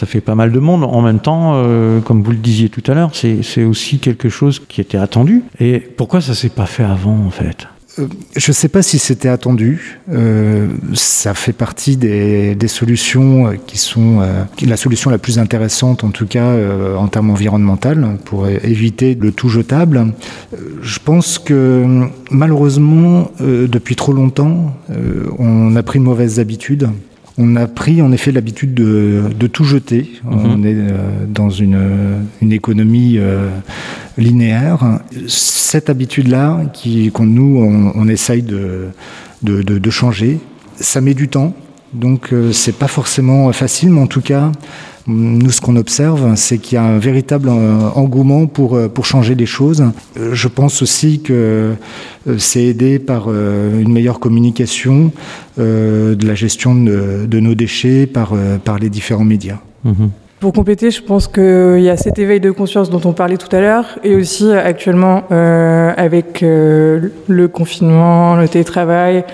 Ça 0.00 0.06
fait 0.06 0.20
pas 0.20 0.34
mal 0.34 0.50
de 0.50 0.58
monde. 0.58 0.82
En 0.82 1.00
même 1.00 1.20
temps, 1.20 1.52
euh, 1.54 2.00
comme 2.00 2.24
vous 2.24 2.32
le 2.32 2.38
disiez 2.38 2.70
tout 2.70 2.82
à 2.90 2.94
l'heure, 2.94 3.12
c'est 3.14 3.64
aussi 3.64 4.00
quelque 4.00 4.28
chose 4.28 4.60
qui 4.66 4.80
était 4.80 4.98
attendu. 4.98 5.44
Et 5.60 5.78
pourquoi 5.78 6.20
ça 6.20 6.34
s'est 6.34 6.48
pas 6.48 6.66
fait 6.66 6.82
avant, 6.82 7.16
en 7.24 7.30
fait? 7.30 7.68
euh, 7.68 7.75
je 7.98 8.50
ne 8.50 8.52
sais 8.52 8.68
pas 8.68 8.82
si 8.82 8.98
c'était 8.98 9.28
attendu. 9.28 9.98
Euh, 10.12 10.68
ça 10.94 11.34
fait 11.34 11.52
partie 11.52 11.96
des, 11.96 12.54
des 12.54 12.68
solutions 12.68 13.54
qui 13.66 13.78
sont 13.78 14.20
euh, 14.20 14.44
la 14.66 14.76
solution 14.76 15.10
la 15.10 15.18
plus 15.18 15.38
intéressante, 15.38 16.04
en 16.04 16.10
tout 16.10 16.26
cas 16.26 16.44
euh, 16.44 16.96
en 16.96 17.08
termes 17.08 17.30
environnementaux, 17.30 17.76
pour 18.24 18.48
éviter 18.48 19.14
le 19.14 19.32
tout 19.32 19.48
jetable. 19.48 20.12
Je 20.82 20.98
pense 20.98 21.38
que 21.38 22.06
malheureusement, 22.30 23.30
depuis 23.40 23.96
trop 23.96 24.12
longtemps, 24.12 24.74
on 25.38 25.76
a 25.76 25.82
pris 25.82 25.98
de 25.98 26.04
mauvaises 26.04 26.40
habitudes. 26.40 26.88
On 27.38 27.56
a 27.56 27.66
pris 27.66 28.00
en 28.00 28.12
effet 28.12 28.32
l'habitude 28.32 28.72
de, 28.72 29.24
de, 29.38 29.46
tout 29.46 29.64
jeter. 29.64 30.10
Mhm. 30.24 30.38
On 30.44 30.64
est 30.64 30.76
dans 31.28 31.50
une, 31.50 31.78
une 32.40 32.52
économie 32.52 33.18
linéaire. 34.16 35.00
Cette 35.28 35.90
habitude-là, 35.90 36.62
qui, 36.72 37.10
qu'on 37.10 37.26
nous, 37.26 37.58
on, 37.58 37.92
on 37.94 38.08
essaye 38.08 38.42
de, 38.42 38.88
de, 39.42 39.62
de, 39.62 39.78
de, 39.78 39.90
changer, 39.90 40.40
ça 40.76 41.00
met 41.00 41.14
du 41.14 41.28
temps. 41.28 41.54
Donc, 41.96 42.32
euh, 42.32 42.52
c'est 42.52 42.76
pas 42.76 42.88
forcément 42.88 43.50
facile, 43.52 43.90
mais 43.90 44.00
en 44.00 44.06
tout 44.06 44.20
cas, 44.20 44.52
nous, 45.06 45.50
ce 45.50 45.60
qu'on 45.60 45.76
observe, 45.76 46.34
c'est 46.36 46.58
qu'il 46.58 46.74
y 46.74 46.78
a 46.78 46.84
un 46.84 46.98
véritable 46.98 47.48
euh, 47.48 47.88
engouement 47.94 48.46
pour, 48.46 48.74
euh, 48.74 48.88
pour 48.88 49.06
changer 49.06 49.34
les 49.34 49.46
choses. 49.46 49.84
Je 50.16 50.48
pense 50.48 50.82
aussi 50.82 51.20
que 51.20 51.74
c'est 52.38 52.64
aidé 52.64 52.98
par 52.98 53.28
une 53.28 53.92
meilleure 53.92 54.18
communication 54.18 55.12
de 55.58 56.26
la 56.26 56.34
gestion 56.34 56.74
de, 56.74 57.26
de 57.26 57.40
nos 57.40 57.54
déchets 57.54 58.06
par, 58.06 58.34
par 58.64 58.78
les 58.78 58.90
différents 58.90 59.24
médias. 59.24 59.58
Mmh. 59.84 60.06
Pour 60.38 60.52
compléter, 60.52 60.90
je 60.90 61.02
pense 61.02 61.28
qu'il 61.28 61.80
y 61.80 61.88
a 61.88 61.96
cet 61.96 62.18
éveil 62.18 62.40
de 62.40 62.50
conscience 62.50 62.90
dont 62.90 63.00
on 63.06 63.14
parlait 63.14 63.38
tout 63.38 63.54
à 63.56 63.60
l'heure, 63.60 63.98
et 64.04 64.14
aussi 64.14 64.52
actuellement 64.52 65.24
euh, 65.32 65.94
avec 65.96 66.42
euh, 66.42 67.08
le 67.26 67.48
confinement, 67.48 68.36
le 68.36 68.46
télétravail, 68.46 69.24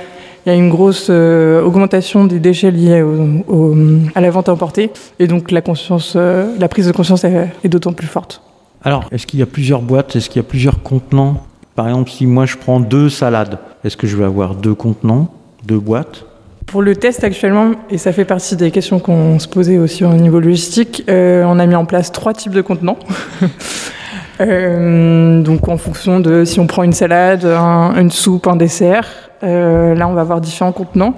il 0.44 0.48
y 0.48 0.52
a 0.52 0.58
une 0.58 0.70
grosse 0.70 1.06
euh, 1.10 1.62
augmentation 1.62 2.24
des 2.24 2.38
déchets 2.38 2.70
liés 2.70 3.02
au, 3.02 3.44
au, 3.48 3.76
à 4.14 4.20
la 4.20 4.30
vente 4.30 4.48
emportée, 4.48 4.90
et 5.18 5.26
donc 5.26 5.50
la 5.50 5.60
conscience, 5.60 6.14
euh, 6.16 6.56
la 6.58 6.68
prise 6.68 6.86
de 6.86 6.92
conscience 6.92 7.24
est, 7.24 7.48
est 7.62 7.68
d'autant 7.68 7.92
plus 7.92 8.06
forte. 8.06 8.42
Alors, 8.84 9.04
est-ce 9.12 9.26
qu'il 9.26 9.38
y 9.38 9.42
a 9.42 9.46
plusieurs 9.46 9.80
boîtes? 9.80 10.16
Est-ce 10.16 10.28
qu'il 10.28 10.42
y 10.42 10.44
a 10.44 10.48
plusieurs 10.48 10.82
contenants? 10.82 11.42
Par 11.76 11.88
exemple, 11.88 12.10
si 12.10 12.26
moi 12.26 12.46
je 12.46 12.56
prends 12.56 12.80
deux 12.80 13.08
salades, 13.08 13.58
est-ce 13.84 13.96
que 13.96 14.06
je 14.06 14.16
vais 14.16 14.24
avoir 14.24 14.54
deux 14.54 14.74
contenants, 14.74 15.28
deux 15.64 15.78
boîtes? 15.78 16.24
Pour 16.66 16.82
le 16.82 16.96
test 16.96 17.22
actuellement, 17.22 17.72
et 17.90 17.98
ça 17.98 18.12
fait 18.12 18.24
partie 18.24 18.56
des 18.56 18.70
questions 18.70 18.98
qu'on 18.98 19.38
se 19.38 19.48
posait 19.48 19.78
aussi 19.78 20.04
au 20.04 20.12
niveau 20.14 20.40
logistique, 20.40 21.04
euh, 21.08 21.44
on 21.46 21.58
a 21.58 21.66
mis 21.66 21.74
en 21.74 21.84
place 21.84 22.12
trois 22.12 22.34
types 22.34 22.52
de 22.52 22.62
contenants. 22.62 22.98
euh, 24.40 25.42
donc 25.42 25.68
en 25.68 25.76
fonction 25.76 26.20
de 26.20 26.44
si 26.44 26.60
on 26.60 26.66
prend 26.66 26.82
une 26.82 26.92
salade, 26.92 27.44
un, 27.44 27.94
une 28.00 28.10
soupe, 28.10 28.46
un 28.46 28.56
dessert, 28.56 29.06
euh, 29.42 29.94
là 29.94 30.08
on 30.08 30.14
va 30.14 30.22
avoir 30.22 30.40
différents 30.40 30.72
contenants. 30.72 31.14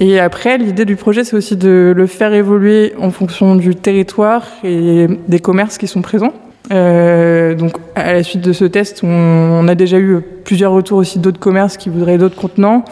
Et 0.00 0.18
après, 0.18 0.58
l'idée 0.58 0.84
du 0.84 0.96
projet, 0.96 1.22
c'est 1.22 1.36
aussi 1.36 1.56
de 1.56 1.92
le 1.94 2.06
faire 2.06 2.32
évoluer 2.32 2.92
en 2.98 3.10
fonction 3.10 3.54
du 3.54 3.76
territoire 3.76 4.46
et 4.64 5.06
des 5.28 5.38
commerces 5.38 5.78
qui 5.78 5.86
sont 5.86 6.02
présents. 6.02 6.32
Euh, 6.72 7.54
donc, 7.54 7.76
à 7.94 8.12
la 8.12 8.22
suite 8.22 8.40
de 8.40 8.52
ce 8.52 8.64
test, 8.64 9.02
on, 9.04 9.08
on 9.08 9.68
a 9.68 9.74
déjà 9.74 9.98
eu 9.98 10.20
plusieurs 10.44 10.72
retours 10.72 10.98
aussi 10.98 11.18
d'autres 11.18 11.38
commerces 11.38 11.76
qui 11.76 11.88
voudraient 11.88 12.18
d'autres 12.18 12.40
contenants. 12.40 12.84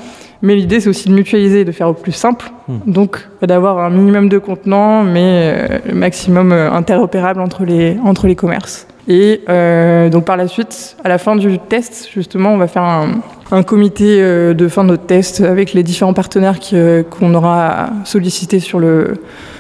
Mais 0.43 0.55
l'idée, 0.55 0.81
c'est 0.81 0.89
aussi 0.89 1.09
de 1.09 1.15
mutualiser, 1.15 1.65
de 1.65 1.73
faire 1.73 1.89
au 1.89 1.95
plus 1.95 2.13
simple. 2.13 2.51
Mmh. 2.69 2.75
Donc, 2.87 3.29
d'avoir 3.43 3.79
un 3.79 3.91
minimum 3.91 4.29
de 4.29 4.39
contenants, 4.39 5.03
mais 5.03 5.53
euh, 5.55 5.79
le 5.89 5.95
maximum 5.95 6.53
euh, 6.53 6.71
interopérable 6.71 7.41
entre 7.41 7.65
les, 7.65 7.97
entre 8.05 8.27
les 8.27 8.37
commerces. 8.37 8.87
Et 9.09 9.41
euh, 9.49 10.09
donc, 10.09 10.25
par 10.25 10.37
la 10.37 10.49
suite, 10.49 10.97
à 11.05 11.09
la 11.09 11.19
fin 11.19 11.37
du 11.37 11.59
test, 11.59 12.09
justement, 12.13 12.53
on 12.53 12.59
va 12.59 12.67
faire 12.69 12.83
un, 12.83 13.63
comité 13.63 14.21
euh, 14.21 14.55
de 14.55 14.69
fin 14.69 14.85
de 14.85 14.97
test 14.97 15.41
avec 15.41 15.73
les 15.73 15.83
différents 15.83 16.13
partenaires 16.13 16.59
euh, 16.73 17.03
qu'on 17.03 17.31
qu 17.31 17.37
aura 17.37 17.91
sollicités 18.05 18.61
sur 18.61 18.79
le, 18.79 19.15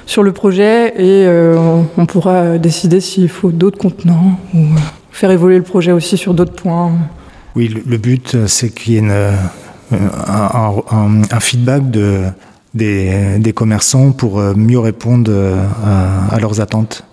sur 0.06 0.22
le 0.22 0.32
projet 0.32 0.94
et 0.96 1.26
on, 1.96 2.06
pourra 2.06 2.58
décider 2.58 3.00
s'il 3.00 3.28
faut 3.28 3.50
d'autres 3.50 3.78
contenants 3.78 4.38
ou 4.54 4.66
faire 5.10 5.30
évoluer 5.30 5.56
le 5.56 5.64
projet 5.64 5.92
aussi 5.92 6.16
sur 6.16 6.34
d'autres 6.34 6.54
points. 6.54 6.92
Oui, 7.56 7.68
le, 7.68 7.96
but, 7.98 8.46
c'est 8.46 8.70
qu'il 8.70 8.94
y 8.94 8.96
ait 8.98 9.32
un, 9.90 11.40
feedback 11.40 11.90
de, 11.90 12.22
des, 12.74 13.52
commerçants 13.54 14.12
pour 14.12 14.40
mieux 14.56 14.78
répondre 14.78 15.32
à, 16.30 16.38
leurs 16.38 16.60
attentes. 16.60 17.04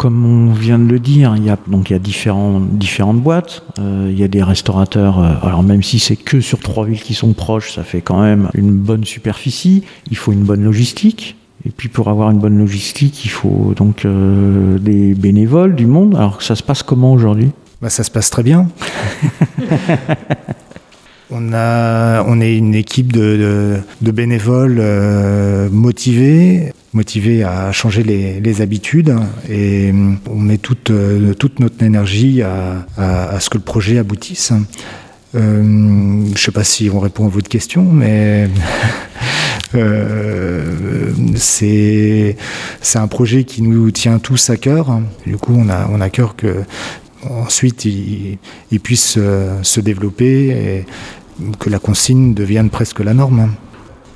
Comme 0.00 0.24
on 0.24 0.54
vient 0.54 0.78
de 0.78 0.90
le 0.90 0.98
dire, 0.98 1.34
il 1.36 1.44
y 1.44 1.50
a, 1.50 1.58
donc 1.66 1.90
il 1.90 1.92
y 1.92 1.96
a 1.96 1.98
différents, 1.98 2.58
différentes 2.58 3.20
boîtes. 3.20 3.62
Euh, 3.78 4.08
il 4.10 4.18
y 4.18 4.24
a 4.24 4.28
des 4.28 4.42
restaurateurs. 4.42 5.18
Euh, 5.18 5.34
alors 5.42 5.62
même 5.62 5.82
si 5.82 5.98
c'est 5.98 6.16
que 6.16 6.40
sur 6.40 6.58
trois 6.58 6.86
villes 6.86 7.02
qui 7.02 7.12
sont 7.12 7.34
proches, 7.34 7.74
ça 7.74 7.84
fait 7.84 8.00
quand 8.00 8.22
même 8.22 8.48
une 8.54 8.70
bonne 8.72 9.04
superficie. 9.04 9.84
Il 10.10 10.16
faut 10.16 10.32
une 10.32 10.44
bonne 10.44 10.64
logistique. 10.64 11.36
Et 11.66 11.68
puis 11.68 11.90
pour 11.90 12.08
avoir 12.08 12.30
une 12.30 12.38
bonne 12.38 12.56
logistique, 12.56 13.26
il 13.26 13.28
faut 13.28 13.74
donc 13.76 14.06
euh, 14.06 14.78
des 14.78 15.12
bénévoles, 15.12 15.74
du 15.74 15.84
monde. 15.84 16.14
Alors 16.14 16.40
ça 16.40 16.56
se 16.56 16.62
passe 16.62 16.82
comment 16.82 17.12
aujourd'hui? 17.12 17.50
Bah, 17.82 17.90
Ça 17.90 18.02
se 18.02 18.10
passe 18.10 18.30
très 18.30 18.42
bien. 18.42 18.68
On, 21.32 21.52
a, 21.52 22.24
on 22.24 22.40
est 22.40 22.56
une 22.56 22.74
équipe 22.74 23.12
de, 23.12 23.20
de, 23.36 23.76
de 24.00 24.10
bénévoles 24.10 24.78
euh, 24.80 25.70
motivés, 25.70 26.72
motivés 26.92 27.44
à 27.44 27.72
changer 27.72 28.02
les, 28.02 28.60
habitudes 28.60 29.14
et 29.48 29.92
on 30.28 30.38
met 30.38 30.58
toute, 30.58 30.90
euh, 30.90 31.34
toute 31.34 31.60
notre 31.60 31.82
énergie 31.82 32.42
à, 32.42 32.86
à, 32.96 33.38
ce 33.40 33.48
que 33.48 33.58
le 33.58 33.64
projet 33.64 33.98
aboutisse. 33.98 34.52
Euh, 35.34 35.62
je 35.62 36.32
ne 36.32 36.36
sais 36.36 36.50
pas 36.50 36.64
si 36.64 36.90
on 36.92 36.98
répond 36.98 37.26
à 37.26 37.28
votre 37.28 37.48
question, 37.48 37.84
mais 37.84 38.48
euh, 39.74 41.12
c'est 41.36 42.36
un 42.94 43.06
projet 43.06 43.44
qui 43.44 43.62
nous 43.62 43.90
tient 43.92 44.18
tous 44.18 44.50
à 44.50 44.56
cœur. 44.56 45.00
Du 45.26 45.36
coup, 45.36 45.54
on 45.56 45.68
a, 45.68 45.88
on 45.90 46.00
a 46.00 46.10
cœur 46.10 46.34
que 46.34 46.64
ensuite 47.28 47.84
il, 47.84 48.38
il 48.72 48.80
puisse 48.80 49.16
euh, 49.18 49.62
se 49.62 49.80
développer 49.80 50.48
et, 50.48 50.86
que 51.58 51.70
la 51.70 51.78
consigne 51.78 52.34
devienne 52.34 52.68
presque 52.68 53.00
la 53.00 53.14
norme. 53.14 53.52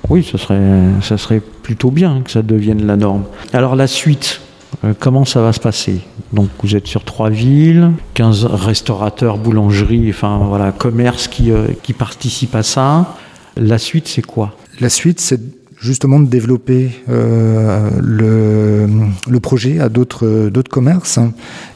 Oui, 0.08 0.22
ça 0.22 0.38
serait, 0.38 0.60
ça 1.00 1.16
serait 1.16 1.40
plutôt 1.40 1.90
bien 1.90 2.22
que 2.22 2.30
ça 2.30 2.42
devienne 2.42 2.86
la 2.86 2.96
norme. 2.96 3.24
Alors 3.52 3.74
la 3.74 3.86
suite, 3.86 4.40
euh, 4.84 4.92
comment 4.98 5.24
ça 5.24 5.40
va 5.40 5.52
se 5.52 5.60
passer? 5.60 6.00
Donc 6.32 6.48
vous 6.62 6.76
êtes 6.76 6.86
sur 6.86 7.04
trois 7.04 7.30
villes, 7.30 7.90
15 8.14 8.44
restaurateurs, 8.44 9.38
boulangeries, 9.38 10.10
enfin 10.10 10.38
voilà, 10.46 10.72
commerces 10.72 11.28
qui, 11.28 11.50
euh, 11.50 11.68
qui 11.82 11.92
participent 11.92 12.54
à 12.54 12.62
ça. 12.62 13.14
La 13.56 13.78
suite, 13.78 14.08
c'est 14.08 14.22
quoi? 14.22 14.54
La 14.80 14.88
suite, 14.88 15.20
c'est 15.20 15.40
justement 15.84 16.18
de 16.18 16.26
développer 16.26 16.90
euh, 17.08 17.90
le, 18.00 19.40
projet 19.40 19.78
à 19.78 19.88
d'autres 19.88 20.70
commerces 20.70 21.18
hein, 21.18 21.32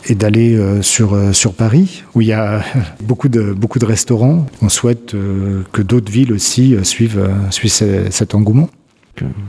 et 0.07 0.15
d'aller 0.15 0.57
euh, 0.57 0.81
sur, 0.81 1.17
sur 1.35 1.53
Paris 1.53 2.05
où 2.15 2.23
il 2.23 2.29
y 2.29 2.33
a 2.33 2.63
beaucoup 3.03 3.29
de, 3.29 3.85
restaurants. 3.85 4.47
On 4.63 4.69
souhaite 4.69 5.15
euh, 5.15 5.63
que 5.73 5.83
d'autres 5.83 6.11
villes 6.11 6.33
aussi 6.33 6.75
euh, 6.75 6.83
suivent, 6.85 7.29
suivent 7.51 8.09
cet 8.11 8.35
engouement. 8.35 8.71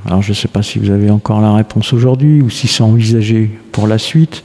Alors 0.06 0.22
je 0.22 0.30
ne 0.30 0.36
sais 0.36 0.48
pas 0.48 0.64
si 0.64 0.80
vous 0.80 0.90
avez 0.90 1.10
encore 1.10 1.42
la 1.42 1.54
réponse 1.54 1.94
aujourd'hui 1.94 2.42
ou 2.42 2.50
si 2.50 2.68
c'est 2.68 2.84
envisagé 2.84 3.52
pour 3.72 3.88
la 3.88 3.98
suite. 3.98 4.44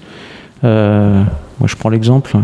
Euh, 0.65 1.23
moi 1.61 1.69
je 1.69 1.77
prends 1.77 1.89
l'exemple. 1.89 2.37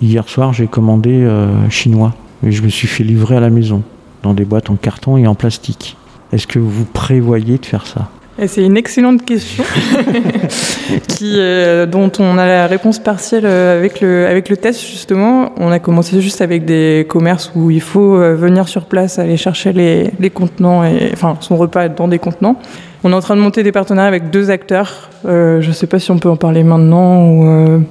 Hier 0.00 0.28
soir 0.28 0.52
j'ai 0.52 0.66
commandé 0.66 1.10
euh, 1.12 1.68
chinois 1.70 2.14
et 2.44 2.52
je 2.52 2.62
me 2.62 2.68
suis 2.68 2.88
fait 2.88 3.04
livrer 3.04 3.36
à 3.36 3.40
la 3.40 3.50
maison 3.50 3.82
dans 4.22 4.34
des 4.34 4.44
boîtes 4.44 4.70
en 4.70 4.76
carton 4.76 5.16
et 5.16 5.26
en 5.26 5.34
plastique. 5.34 5.96
Est-ce 6.32 6.46
que 6.46 6.58
vous 6.58 6.84
prévoyez 6.84 7.58
de 7.58 7.66
faire 7.66 7.86
ça? 7.86 8.08
C'est 8.46 8.64
une 8.64 8.78
excellente 8.78 9.24
question 9.24 9.64
euh, 11.22 11.84
dont 11.84 12.10
on 12.18 12.38
a 12.38 12.46
la 12.46 12.66
réponse 12.66 12.98
partielle 12.98 13.44
euh, 13.44 13.78
avec 13.78 14.00
le, 14.00 14.26
avec 14.26 14.48
le 14.48 14.56
test 14.56 14.80
justement. 14.80 15.52
On 15.58 15.70
a 15.70 15.78
commencé 15.78 16.22
juste 16.22 16.40
avec 16.40 16.64
des 16.64 17.06
commerces 17.06 17.52
où 17.54 17.70
il 17.70 17.82
faut 17.82 18.14
euh, 18.14 18.34
venir 18.34 18.66
sur 18.68 18.86
place, 18.86 19.18
aller 19.18 19.36
chercher 19.36 19.74
les, 19.74 20.10
les 20.18 20.30
contenants, 20.30 20.84
et, 20.84 21.10
enfin 21.12 21.36
son 21.40 21.58
repas 21.58 21.88
dans 21.88 22.08
des 22.08 22.18
contenants. 22.18 22.56
On 23.04 23.12
est 23.12 23.16
en 23.16 23.20
train 23.20 23.36
de 23.36 23.42
monter 23.42 23.62
des 23.62 23.72
partenariats 23.72 24.08
avec 24.08 24.30
deux 24.30 24.50
acteurs. 24.50 25.10
Je 25.24 25.66
ne 25.66 25.72
sais 25.72 25.86
pas 25.86 25.98
si 25.98 26.10
on 26.10 26.18
peut 26.18 26.30
en 26.30 26.36
parler 26.36 26.62
maintenant 26.64 27.24
ou... 27.26 27.84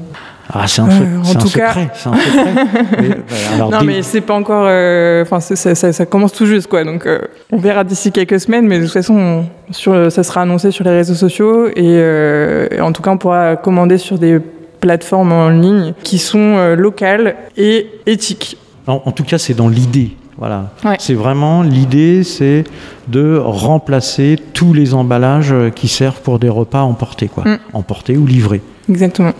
ah, 0.52 0.68
c'est 0.68 0.82
un, 0.82 0.90
euh, 0.90 1.20
en 1.24 1.34
tout 1.36 1.50
cas... 1.50 1.74
secret. 1.74 1.90
Un 2.06 2.14
secret. 2.14 2.66
mais, 3.00 3.56
alors, 3.56 3.70
non, 3.70 3.84
mais 3.84 4.02
c'est 4.02 4.22
pas 4.22 4.34
encore. 4.34 4.64
Enfin, 4.64 4.70
euh, 4.72 5.40
ça, 5.40 5.76
ça, 5.76 5.94
ça, 5.94 6.06
commence 6.08 6.34
tout 6.34 6.48
juste, 6.48 6.68
quoi. 6.68 6.84
Donc, 6.84 7.06
euh, 7.06 7.20
on 7.52 7.58
verra 7.58 7.84
d'ici 7.84 8.12
quelques 8.12 8.40
semaines, 8.40 8.66
mais 8.66 8.80
de 8.80 8.86
toute 8.86 8.94
façon, 8.94 9.16
on, 9.16 9.46
sur, 9.72 10.12
ça 10.12 10.24
sera 10.24 10.42
annoncé 10.42 10.72
sur 10.72 10.84
les 10.86 10.92
réseaux 10.92 11.14
sociaux 11.14 11.68
et, 11.68 11.74
euh, 11.78 12.68
et, 12.72 12.82
en 12.82 12.92
tout 12.92 13.04
cas, 13.04 13.12
on 13.12 13.18
pourra 13.18 13.58
commander 13.58 14.00
sur 14.00 14.18
des 14.18 14.40
plateformes 14.80 15.32
en 15.34 15.50
ligne 15.50 15.94
qui 16.04 16.18
sont 16.18 16.74
locales 16.76 17.36
et 17.56 17.88
éthiques. 18.08 18.58
En, 18.88 19.04
en 19.06 19.12
tout 19.12 19.26
cas, 19.26 19.38
c'est 19.38 19.54
dans 19.54 19.68
l'idée 19.68 20.12
Voilà. 20.38 20.72
Ouais. 20.84 20.96
C'est 21.00 21.14
vraiment 21.14 21.62
l'idée, 21.62 22.24
c'est 22.24 22.64
de 23.08 23.38
remplacer 23.38 24.38
tous 24.54 24.74
les 24.74 24.96
emballages 24.96 25.54
qui 25.76 25.88
servent 25.90 26.22
pour 26.22 26.40
des 26.40 26.50
repas 26.50 26.82
emportés, 26.82 27.28
quoi, 27.28 27.44
Mm. 27.44 27.58
emportés 27.74 28.18
ou 28.18 28.26
livrés. 28.26 28.62
Exactement. 28.90 29.34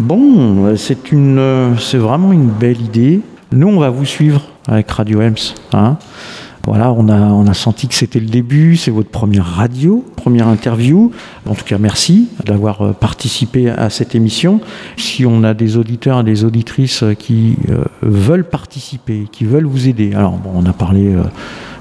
Bon, 0.00 0.64
euh, 0.64 0.76
euh, 1.12 1.74
c'est 1.78 1.98
vraiment 1.98 2.32
une 2.32 2.48
belle 2.48 2.80
idée. 2.80 3.20
Nous, 3.52 3.68
on 3.68 3.78
va 3.78 3.90
vous 3.90 4.06
suivre 4.06 4.40
avec 4.66 4.90
Radio 4.90 5.20
Ems. 5.20 5.34
Hein. 5.74 5.98
Voilà, 6.64 6.90
on 6.90 7.06
a, 7.08 7.52
senti 7.52 7.86
que 7.86 7.92
c'était 7.92 8.18
le 8.18 8.26
début, 8.26 8.78
c'est 8.78 8.90
votre 8.90 9.10
première 9.10 9.44
radio, 9.44 10.02
première 10.16 10.48
interview. 10.48 11.12
En 11.46 11.54
tout 11.54 11.64
cas, 11.66 11.76
merci 11.76 12.28
d'avoir 12.46 12.80
euh, 12.80 12.92
participé 12.92 13.68
à 13.68 13.90
cette 13.90 14.14
émission. 14.14 14.62
Si 14.96 15.26
on 15.26 15.44
a 15.44 15.52
des 15.52 15.76
auditeurs 15.76 16.20
et 16.20 16.24
des 16.24 16.44
auditrices 16.44 17.04
qui 17.18 17.58
veulent 18.00 18.48
participer, 18.48 19.26
qui 19.30 19.44
veulent 19.44 19.66
vous 19.66 19.86
aider, 19.86 20.14
alors 20.14 20.38
on 20.54 20.64
a 20.64 20.72
parlé 20.72 21.14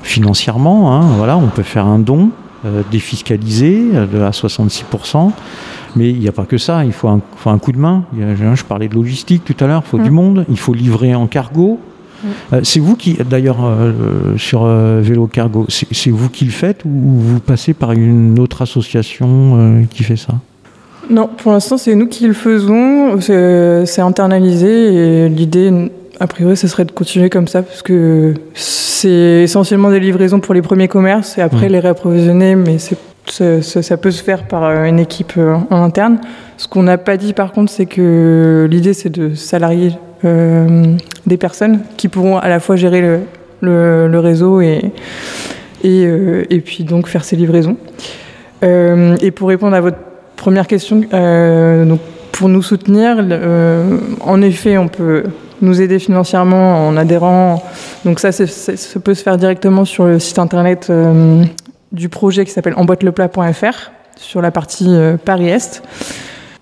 financièrement, 0.04 0.94
hein, 0.94 1.38
on 1.42 1.48
peut 1.48 1.64
faire 1.64 1.86
un 1.86 2.00
don 2.00 2.32
défiscalisé 2.92 3.92
à 3.96 4.32
66%. 4.32 5.32
Mais 5.96 6.10
il 6.10 6.20
n'y 6.20 6.28
a 6.28 6.32
pas 6.32 6.46
que 6.46 6.58
ça, 6.58 6.84
il 6.86 6.92
faut 6.92 7.08
un, 7.08 7.22
faut 7.38 7.50
un 7.50 7.58
coup 7.58 7.72
de 7.72 7.78
main. 7.80 8.04
A- 8.22 8.56
je 8.56 8.64
parlais 8.64 8.88
de 8.88 8.96
logistique 8.96 9.44
tout 9.46 9.56
à 9.64 9.68
l'heure, 9.68 9.82
il 9.86 9.90
faut 9.90 9.98
du 10.00 10.12
Mm. 10.12 10.14
monde, 10.14 10.46
il 10.50 10.58
faut 10.60 10.74
livrer 10.74 11.16
en 11.16 11.28
cargo. 11.28 11.80
Euh, 12.52 12.60
c'est 12.64 12.82
vous 12.82 12.96
qui, 12.98 13.14
d'ailleurs, 13.30 13.64
euh, 13.64 13.92
euh, 14.34 14.38
sur 14.38 14.66
euh, 14.66 15.00
Vélo 15.02 15.28
Cargo, 15.28 15.66
c'est 15.70 16.10
vous 16.10 16.28
qui 16.30 16.44
le 16.46 16.52
faites 16.52 16.84
ou 16.84 16.90
vous 16.90 17.40
passez 17.40 17.74
par 17.74 17.94
une 17.94 18.38
autre 18.40 18.62
association 18.62 19.86
qui 19.90 20.04
fait 20.04 20.18
ça? 20.18 20.34
Non, 21.10 21.30
pour 21.42 21.54
l'instant, 21.54 21.78
c'est 21.78 21.96
nous 21.96 22.08
qui 22.08 22.28
le 22.28 22.34
faisons. 22.34 23.20
C'est 23.22 24.02
internalisé 24.02 25.26
et 25.26 25.30
l'idée, 25.30 25.72
a 26.20 26.28
priori, 26.28 26.58
ce 26.58 26.68
serait 26.68 26.86
de 26.86 26.92
continuer 26.92 27.30
comme 27.30 27.48
ça 27.48 27.64
parce 27.64 27.82
que 27.82 28.34
c'est 28.54 29.44
essentiellement 29.44 29.90
des 29.90 30.02
livraisons 30.02 30.42
pour 30.42 30.54
les 30.54 30.62
premiers 30.62 30.90
commerces 30.90 31.38
et 31.38 31.42
après 31.42 31.68
Mhm. 31.68 31.72
les 31.72 31.80
réapprovisionner, 31.80 32.56
mais 32.56 32.78
c'est- 32.80 32.98
ça, 33.32 33.98
peut 33.98 34.12
se 34.12 34.24
faire 34.24 34.48
par 34.48 34.64
euh, 34.64 34.84
une 34.86 35.00
équipe 35.00 35.34
euh, 35.38 35.56
en 35.70 35.84
interne. 35.84 36.20
Ce 36.58 36.68
qu'on 36.68 36.84
n'a 36.84 36.98
pas 36.98 37.18
dit 37.18 37.34
par 37.34 37.52
contre, 37.52 37.72
c'est 37.72 37.86
que 37.86 38.68
l'idée, 38.70 38.94
c'est 38.94 39.10
de 39.10 39.34
salarier 39.34 39.94
euh, 40.26 40.96
des 41.26 41.38
personnes 41.38 41.82
qui 41.98 42.08
pourront 42.08 42.38
à 42.38 42.50
la 42.50 42.60
fois 42.60 42.76
gérer 42.76 43.22
le, 43.62 44.20
réseau 44.20 44.62
et, 44.62 44.92
et, 45.84 46.62
puis 46.64 46.84
donc 46.84 47.08
faire 47.08 47.24
ces 47.24 47.36
livraisons. 47.36 47.78
Et 48.62 49.32
pour 49.32 49.48
répondre 49.48 49.76
à 49.76 49.82
votre 49.82 49.98
première 50.36 50.68
question, 50.68 51.02
donc 51.02 52.00
pour 52.34 52.50
nous 52.50 52.62
soutenir, 52.62 53.24
en 54.22 54.42
effet, 54.42 54.78
on 54.78 54.90
peut 54.90 55.24
nous 55.62 55.82
aider 55.82 56.00
financièrement 56.00 56.88
en 56.88 56.98
adhérant. 56.98 57.64
Donc 58.04 58.20
ça, 58.20 58.34
ça 58.34 59.00
peut 59.00 59.14
se 59.14 59.24
faire 59.24 59.38
directement 59.38 59.86
sur 59.86 60.06
le 60.06 60.20
site 60.20 60.40
internet 60.40 60.92
du 61.92 62.10
projet 62.10 62.46
qui 62.46 62.52
s'appelle 62.52 62.74
emboîteleplat.fr 62.78 63.92
sur 64.18 64.42
la 64.42 64.52
partie 64.52 64.88
euh, 64.90 65.18
Paris-Est. 65.18 65.82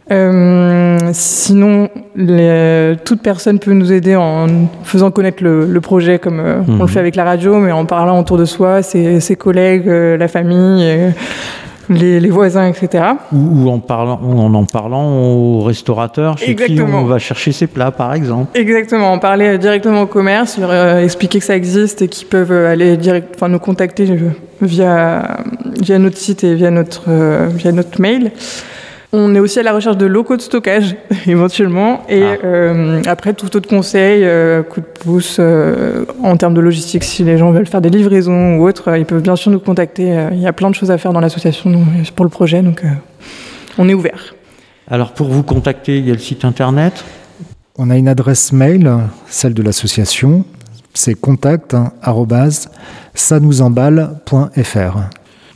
Euh, 0.10 0.98
sinon, 1.12 1.90
les- 2.16 2.96
toute 3.04 3.22
personne 3.22 3.60
peut 3.60 3.74
nous 3.74 3.92
aider 3.92 4.16
en 4.16 4.48
faisant 4.84 5.12
connaître 5.12 5.44
le, 5.44 5.66
le 5.66 5.82
projet 5.82 6.18
comme 6.18 6.40
euh, 6.40 6.62
on 6.68 6.72
Mhm. 6.74 6.80
le 6.80 6.88
fait 6.88 7.00
avec 7.00 7.16
la 7.18 7.26
radio, 7.26 7.58
mais 7.58 7.74
en 7.74 7.84
parlant 7.86 8.18
autour 8.20 8.38
de 8.38 8.46
soi, 8.46 8.82
ses, 8.84 9.20
ses 9.20 9.36
collègues, 9.36 9.88
euh, 9.90 10.16
la 10.16 10.30
famille, 10.30 10.84
euh, 10.86 11.10
les, 11.90 12.20
les 12.20 12.30
voisins, 12.30 12.68
etc. 12.68 13.04
ou, 13.32 13.64
ou 13.66 13.70
en 13.70 13.80
parlant, 13.80 14.20
ou 14.24 14.40
en 14.40 14.54
en 14.54 14.66
parlant 14.66 15.10
aux 15.10 15.62
restaurateurs 15.62 16.38
chez 16.38 16.56
qui 16.56 16.64
Exactement. 16.64 17.00
on 17.00 17.06
va 17.06 17.20
chercher 17.20 17.52
ses 17.52 17.68
plats, 17.68 17.92
par 17.92 18.14
exemple. 18.14 18.58
Exactement, 18.58 19.12
en 19.12 19.20
parler 19.20 19.58
directement 19.58 20.02
au 20.02 20.08
commerce, 20.08 20.58
leur 20.58 20.72
euh, 20.72 21.04
expliquer 21.04 21.40
que 21.40 21.46
ça 21.46 21.56
existe 21.56 22.02
et 22.02 22.08
qu'ils 22.08 22.28
peuvent 22.28 22.52
euh, 22.52 22.72
aller 22.72 22.98
direct, 22.98 23.34
enfin, 23.36 23.50
nous 23.50 23.60
contacter 23.60 24.10
euh, 24.10 24.30
via, 24.62 25.38
via 25.82 26.00
notre 26.00 26.18
site 26.18 26.44
et 26.44 26.56
via 26.56 26.72
notre, 26.72 27.06
euh, 27.08 27.48
via 27.50 27.72
notre 27.72 28.02
mail. 28.02 28.32
On 29.14 29.34
est 29.36 29.40
aussi 29.40 29.58
à 29.60 29.64
la 29.64 29.72
recherche 29.74 29.96
de 29.98 30.06
locaux 30.06 30.36
de 30.36 30.42
stockage, 30.42 30.96
éventuellement. 31.28 32.04
Et 32.10 32.24
Ah. 32.24 32.36
euh, 32.44 33.02
après, 33.06 33.34
tout 33.34 33.56
autre 33.56 33.70
conseil, 33.70 34.24
euh, 34.26 34.64
coup 34.64 34.82
de 34.82 34.86
pouce 34.86 35.38
euh, 35.40 36.04
en 36.24 36.36
termes 36.36 36.54
de 36.54 36.60
logistique, 36.60 37.04
si 37.06 37.24
les 37.24 37.38
gens 37.38 37.52
veulent 37.52 37.68
faire 37.68 37.80
des 37.82 37.90
livraisons 37.90 38.58
ou 38.58 38.68
autre, 38.68 38.98
ils 38.98 39.06
peuvent 39.06 39.22
bien 39.22 39.38
sûr 39.38 39.50
nous 39.52 39.60
contacter. 39.60 40.28
Il 40.34 40.40
y 40.42 40.48
a 40.48 40.54
plein 40.54 40.70
de 40.70 40.76
choses 40.76 40.92
à 40.92 40.98
faire 40.98 41.14
dans 41.14 41.22
l'association 41.22 41.72
pour 42.16 42.26
le 42.26 42.30
projet, 42.30 42.62
donc 42.62 42.84
euh, 42.84 42.90
on 43.78 43.88
est 43.88 43.94
ouvert. 43.94 44.36
Alors, 44.90 45.14
pour 45.14 45.28
vous 45.30 45.44
contacter, 45.44 45.98
il 46.00 46.08
y 46.08 46.12
a 46.12 46.14
le 46.14 46.20
site 46.20 46.44
internet? 46.44 47.04
On 47.78 47.90
a 47.90 47.96
une 47.98 48.08
adresse 48.10 48.52
mail, 48.52 48.92
celle 49.28 49.54
de 49.54 49.62
l'association, 49.62 50.44
c'est 50.94 51.14
contact 51.14 51.76
hein. 51.76 51.94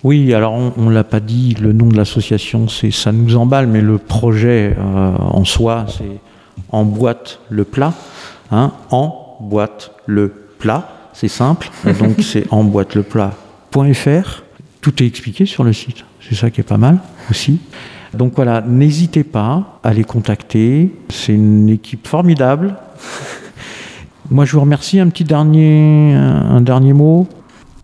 Oui, 0.04 0.34
alors 0.34 0.54
on 0.54 0.82
ne 0.82 0.92
l'a 0.92 1.04
pas 1.04 1.20
dit, 1.20 1.56
le 1.62 1.74
nom 1.74 1.88
de 1.88 1.96
l'association, 1.96 2.68
c'est 2.68 2.90
Ça 2.90 3.12
nous 3.12 3.36
emballe, 3.36 3.68
mais 3.68 3.82
le 3.82 4.00
projet 4.00 4.76
euh, 4.78 5.12
en 5.18 5.46
soi, 5.46 5.86
c'est 5.88 6.20
Emboîte 6.72 7.40
le 7.50 7.66
plat. 7.66 7.94
Hein, 8.52 8.72
emboîte 8.90 9.92
le 10.06 10.34
plat, 10.58 10.90
c'est 11.14 11.28
simple. 11.28 11.70
Donc 12.00 12.22
c'est 12.22 12.52
emboîteleplat.fr. 12.52 14.44
Tout 14.82 15.04
est 15.04 15.06
expliqué 15.06 15.46
sur 15.46 15.64
le 15.64 15.74
site, 15.74 16.04
c'est 16.20 16.36
ça 16.36 16.50
qui 16.50 16.62
est 16.62 16.66
pas 16.66 16.78
mal 16.78 16.98
aussi. 17.30 17.60
Donc 18.16 18.34
voilà, 18.36 18.62
n'hésitez 18.62 19.24
pas 19.24 19.80
à 19.84 19.94
les 19.94 20.04
contacter, 20.04 20.92
c'est 21.10 21.34
une 21.34 21.70
équipe 21.70 22.08
formidable. 22.08 22.76
Moi 24.32 24.46
je 24.46 24.54
vous 24.54 24.62
remercie, 24.62 25.00
un 25.00 25.10
petit 25.10 25.24
dernier, 25.24 26.14
un 26.14 26.62
dernier 26.62 26.94
mot? 26.94 27.28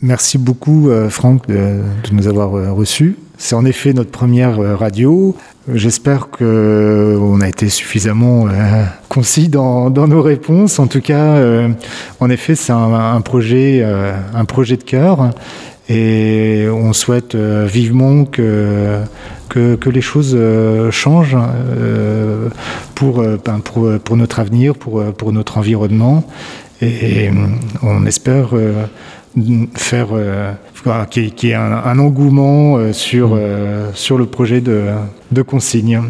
Merci 0.02 0.38
beaucoup, 0.38 0.90
euh, 0.90 1.10
Franck, 1.10 1.48
de, 1.48 1.56
de 1.56 2.14
nous 2.14 2.28
avoir 2.28 2.56
euh, 2.56 2.72
reçus. 2.72 3.18
C'est 3.40 3.56
en 3.56 3.66
effet 3.66 3.94
notre 3.94 4.12
première 4.12 4.60
euh, 4.60 4.76
radio. 4.76 5.36
J'espère 5.74 6.30
qu'on 6.30 7.42
a 7.42 7.48
été 7.48 7.68
suffisamment 7.70 8.48
euh, 8.48 8.84
concis 9.10 9.50
dans, 9.50 9.90
nos 9.90 10.22
réponses. 10.22 10.80
En 10.80 10.88
tout 10.88 11.02
cas, 11.02 11.38
euh, 11.38 11.70
en 12.20 12.30
effet, 12.30 12.56
c'est 12.56 12.72
un, 12.74 13.22
projet, 13.22 13.82
euh, 13.84 14.14
un 14.34 14.46
projet 14.46 14.78
de 14.78 14.84
cœur. 14.84 15.32
Et 15.90 16.68
on 16.70 16.94
souhaite 16.94 17.36
euh, 17.36 17.66
vivement 17.66 18.26
que, 18.26 19.02
que, 19.50 19.90
les 19.90 20.02
choses 20.02 20.34
euh, 20.36 20.92
changent 20.92 21.38
euh, 21.38 22.50
pour, 22.94 23.20
euh, 23.20 23.38
ben, 23.44 23.60
pour, 23.60 23.90
pour 24.00 24.18
notre 24.18 24.40
avenir, 24.40 24.76
pour, 24.76 25.00
euh, 25.00 25.12
pour 25.12 25.32
notre 25.32 25.58
environnement. 25.58 26.24
Et, 26.82 27.30
on 27.82 28.06
espère 28.06 28.50
euh, 28.54 28.86
faire 29.76 30.08
euh, 30.14 30.52
voilà, 30.84 31.06
qu'il 31.06 31.24
y 31.24 31.28
ait- 31.28 31.30
qu'il 31.32 31.50
y 31.50 31.52
ait 31.52 31.56
un, 31.56 31.72
un 31.86 32.00
engouement 32.00 32.78
euh, 32.78 32.94
sur, 32.94 33.32
euh, 33.34 33.90
sur 33.94 34.18
le 34.18 34.26
projet 34.26 34.62
de, 34.62 34.84
de 35.32 35.42
consigne. 35.42 36.02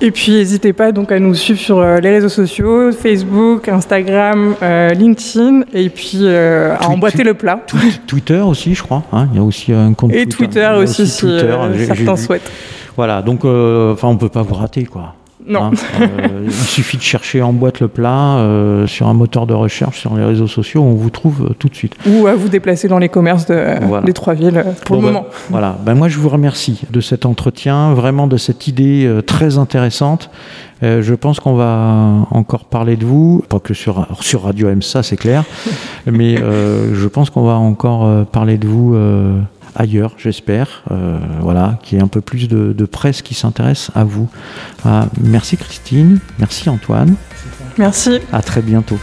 Et 0.00 0.10
puis 0.10 0.32
n'hésitez 0.32 0.72
pas 0.72 0.90
donc 0.92 1.12
à 1.12 1.20
nous 1.20 1.34
suivre 1.34 1.58
sur 1.58 1.78
euh, 1.78 1.98
les 2.00 2.10
réseaux 2.10 2.28
sociaux, 2.28 2.90
Facebook, 2.92 3.68
Instagram, 3.68 4.54
euh, 4.60 4.90
LinkedIn, 4.90 5.62
et 5.72 5.88
puis 5.88 6.18
euh, 6.22 6.74
à 6.78 6.88
emboîter 6.88 7.22
le 7.22 7.34
plat. 7.34 7.60
Twi- 7.66 8.00
Twitter 8.06 8.40
aussi, 8.40 8.74
je 8.74 8.82
crois. 8.82 9.04
hein, 9.12 9.28
il 9.32 9.36
y 9.36 9.38
a 9.40 9.44
aussi 9.44 9.72
un 9.72 9.94
compte 9.94 10.12
Et 10.12 10.26
Twitter. 10.26 10.68
Aussi, 10.76 11.06
si 11.06 11.20
Twitter, 11.20 11.46
euh, 11.46 11.86
certains 11.86 12.16
souhaitent. 12.16 12.50
Voilà, 12.96 13.22
donc 13.22 13.44
euh, 13.44 13.92
enfin, 13.92 14.08
on 14.08 14.16
peut 14.16 14.28
pas 14.28 14.42
vous 14.42 14.54
rater, 14.54 14.84
quoi. 14.84 15.14
Non. 15.46 15.64
Hein, 15.64 15.70
euh, 16.00 16.42
il 16.46 16.52
suffit 16.52 16.96
de 16.96 17.02
chercher 17.02 17.42
en 17.42 17.52
boîte 17.52 17.80
le 17.80 17.88
plat 17.88 18.36
euh, 18.38 18.86
sur 18.86 19.08
un 19.08 19.14
moteur 19.14 19.46
de 19.46 19.52
recherche 19.54 20.00
sur 20.00 20.16
les 20.16 20.24
réseaux 20.24 20.46
sociaux, 20.46 20.82
on 20.82 20.94
vous 20.94 21.10
trouve 21.10 21.46
euh, 21.50 21.54
tout 21.58 21.68
de 21.68 21.74
suite. 21.74 21.94
Ou 22.06 22.26
à 22.26 22.34
vous 22.34 22.48
déplacer 22.48 22.88
dans 22.88 22.98
les 22.98 23.08
commerces 23.10 23.46
de, 23.46 23.84
Voilà. 23.86 24.06
des 24.06 24.12
trois 24.14 24.34
villes 24.34 24.56
euh, 24.56 24.72
pour 24.86 24.96
Bon, 24.96 25.02
le 25.02 25.06
ben, 25.08 25.12
moment. 25.12 25.26
Voilà, 25.50 25.76
ben 25.84 25.94
moi 25.94 26.08
je 26.08 26.18
vous 26.18 26.28
remercie 26.30 26.80
de 26.90 27.00
cet 27.00 27.26
entretien, 27.26 27.92
vraiment 27.92 28.26
de 28.26 28.36
cette 28.38 28.66
idée 28.68 29.04
euh, 29.04 29.20
très 29.20 29.58
intéressante. 29.58 30.30
Euh, 30.82 31.02
je 31.02 31.14
pense 31.14 31.40
qu'on 31.40 31.54
va 31.54 32.26
encore 32.30 32.64
parler 32.64 32.96
de 32.96 33.04
vous, 33.06 33.44
pas 33.48 33.58
que 33.60 33.74
sur, 33.74 34.06
sur 34.20 34.42
Radio 34.42 34.74
MSA, 34.74 35.02
c'est 35.02 35.16
clair, 35.16 35.44
mais 36.06 36.36
euh, 36.40 36.94
je 36.94 37.08
pense 37.08 37.30
qu'on 37.30 37.44
va 37.44 37.54
encore 37.54 38.26
parler 38.26 38.58
de 38.58 38.66
vous 38.66 38.94
euh, 38.94 39.38
ailleurs, 39.74 40.12
j'espère. 40.18 40.82
Euh, 40.90 41.18
voilà, 41.40 41.78
qu'il 41.82 41.98
y 41.98 42.00
ait 42.00 42.04
un 42.04 42.08
peu 42.08 42.20
plus 42.20 42.48
de, 42.48 42.72
de 42.72 42.84
presse 42.84 43.22
qui 43.22 43.34
s'intéresse 43.34 43.90
à 43.94 44.04
vous. 44.04 44.28
Voilà, 44.82 45.08
merci 45.20 45.56
Christine, 45.56 46.18
merci 46.38 46.68
Antoine, 46.68 47.14
Merci. 47.78 48.20
à 48.32 48.42
très 48.42 48.62
bientôt. 48.62 48.98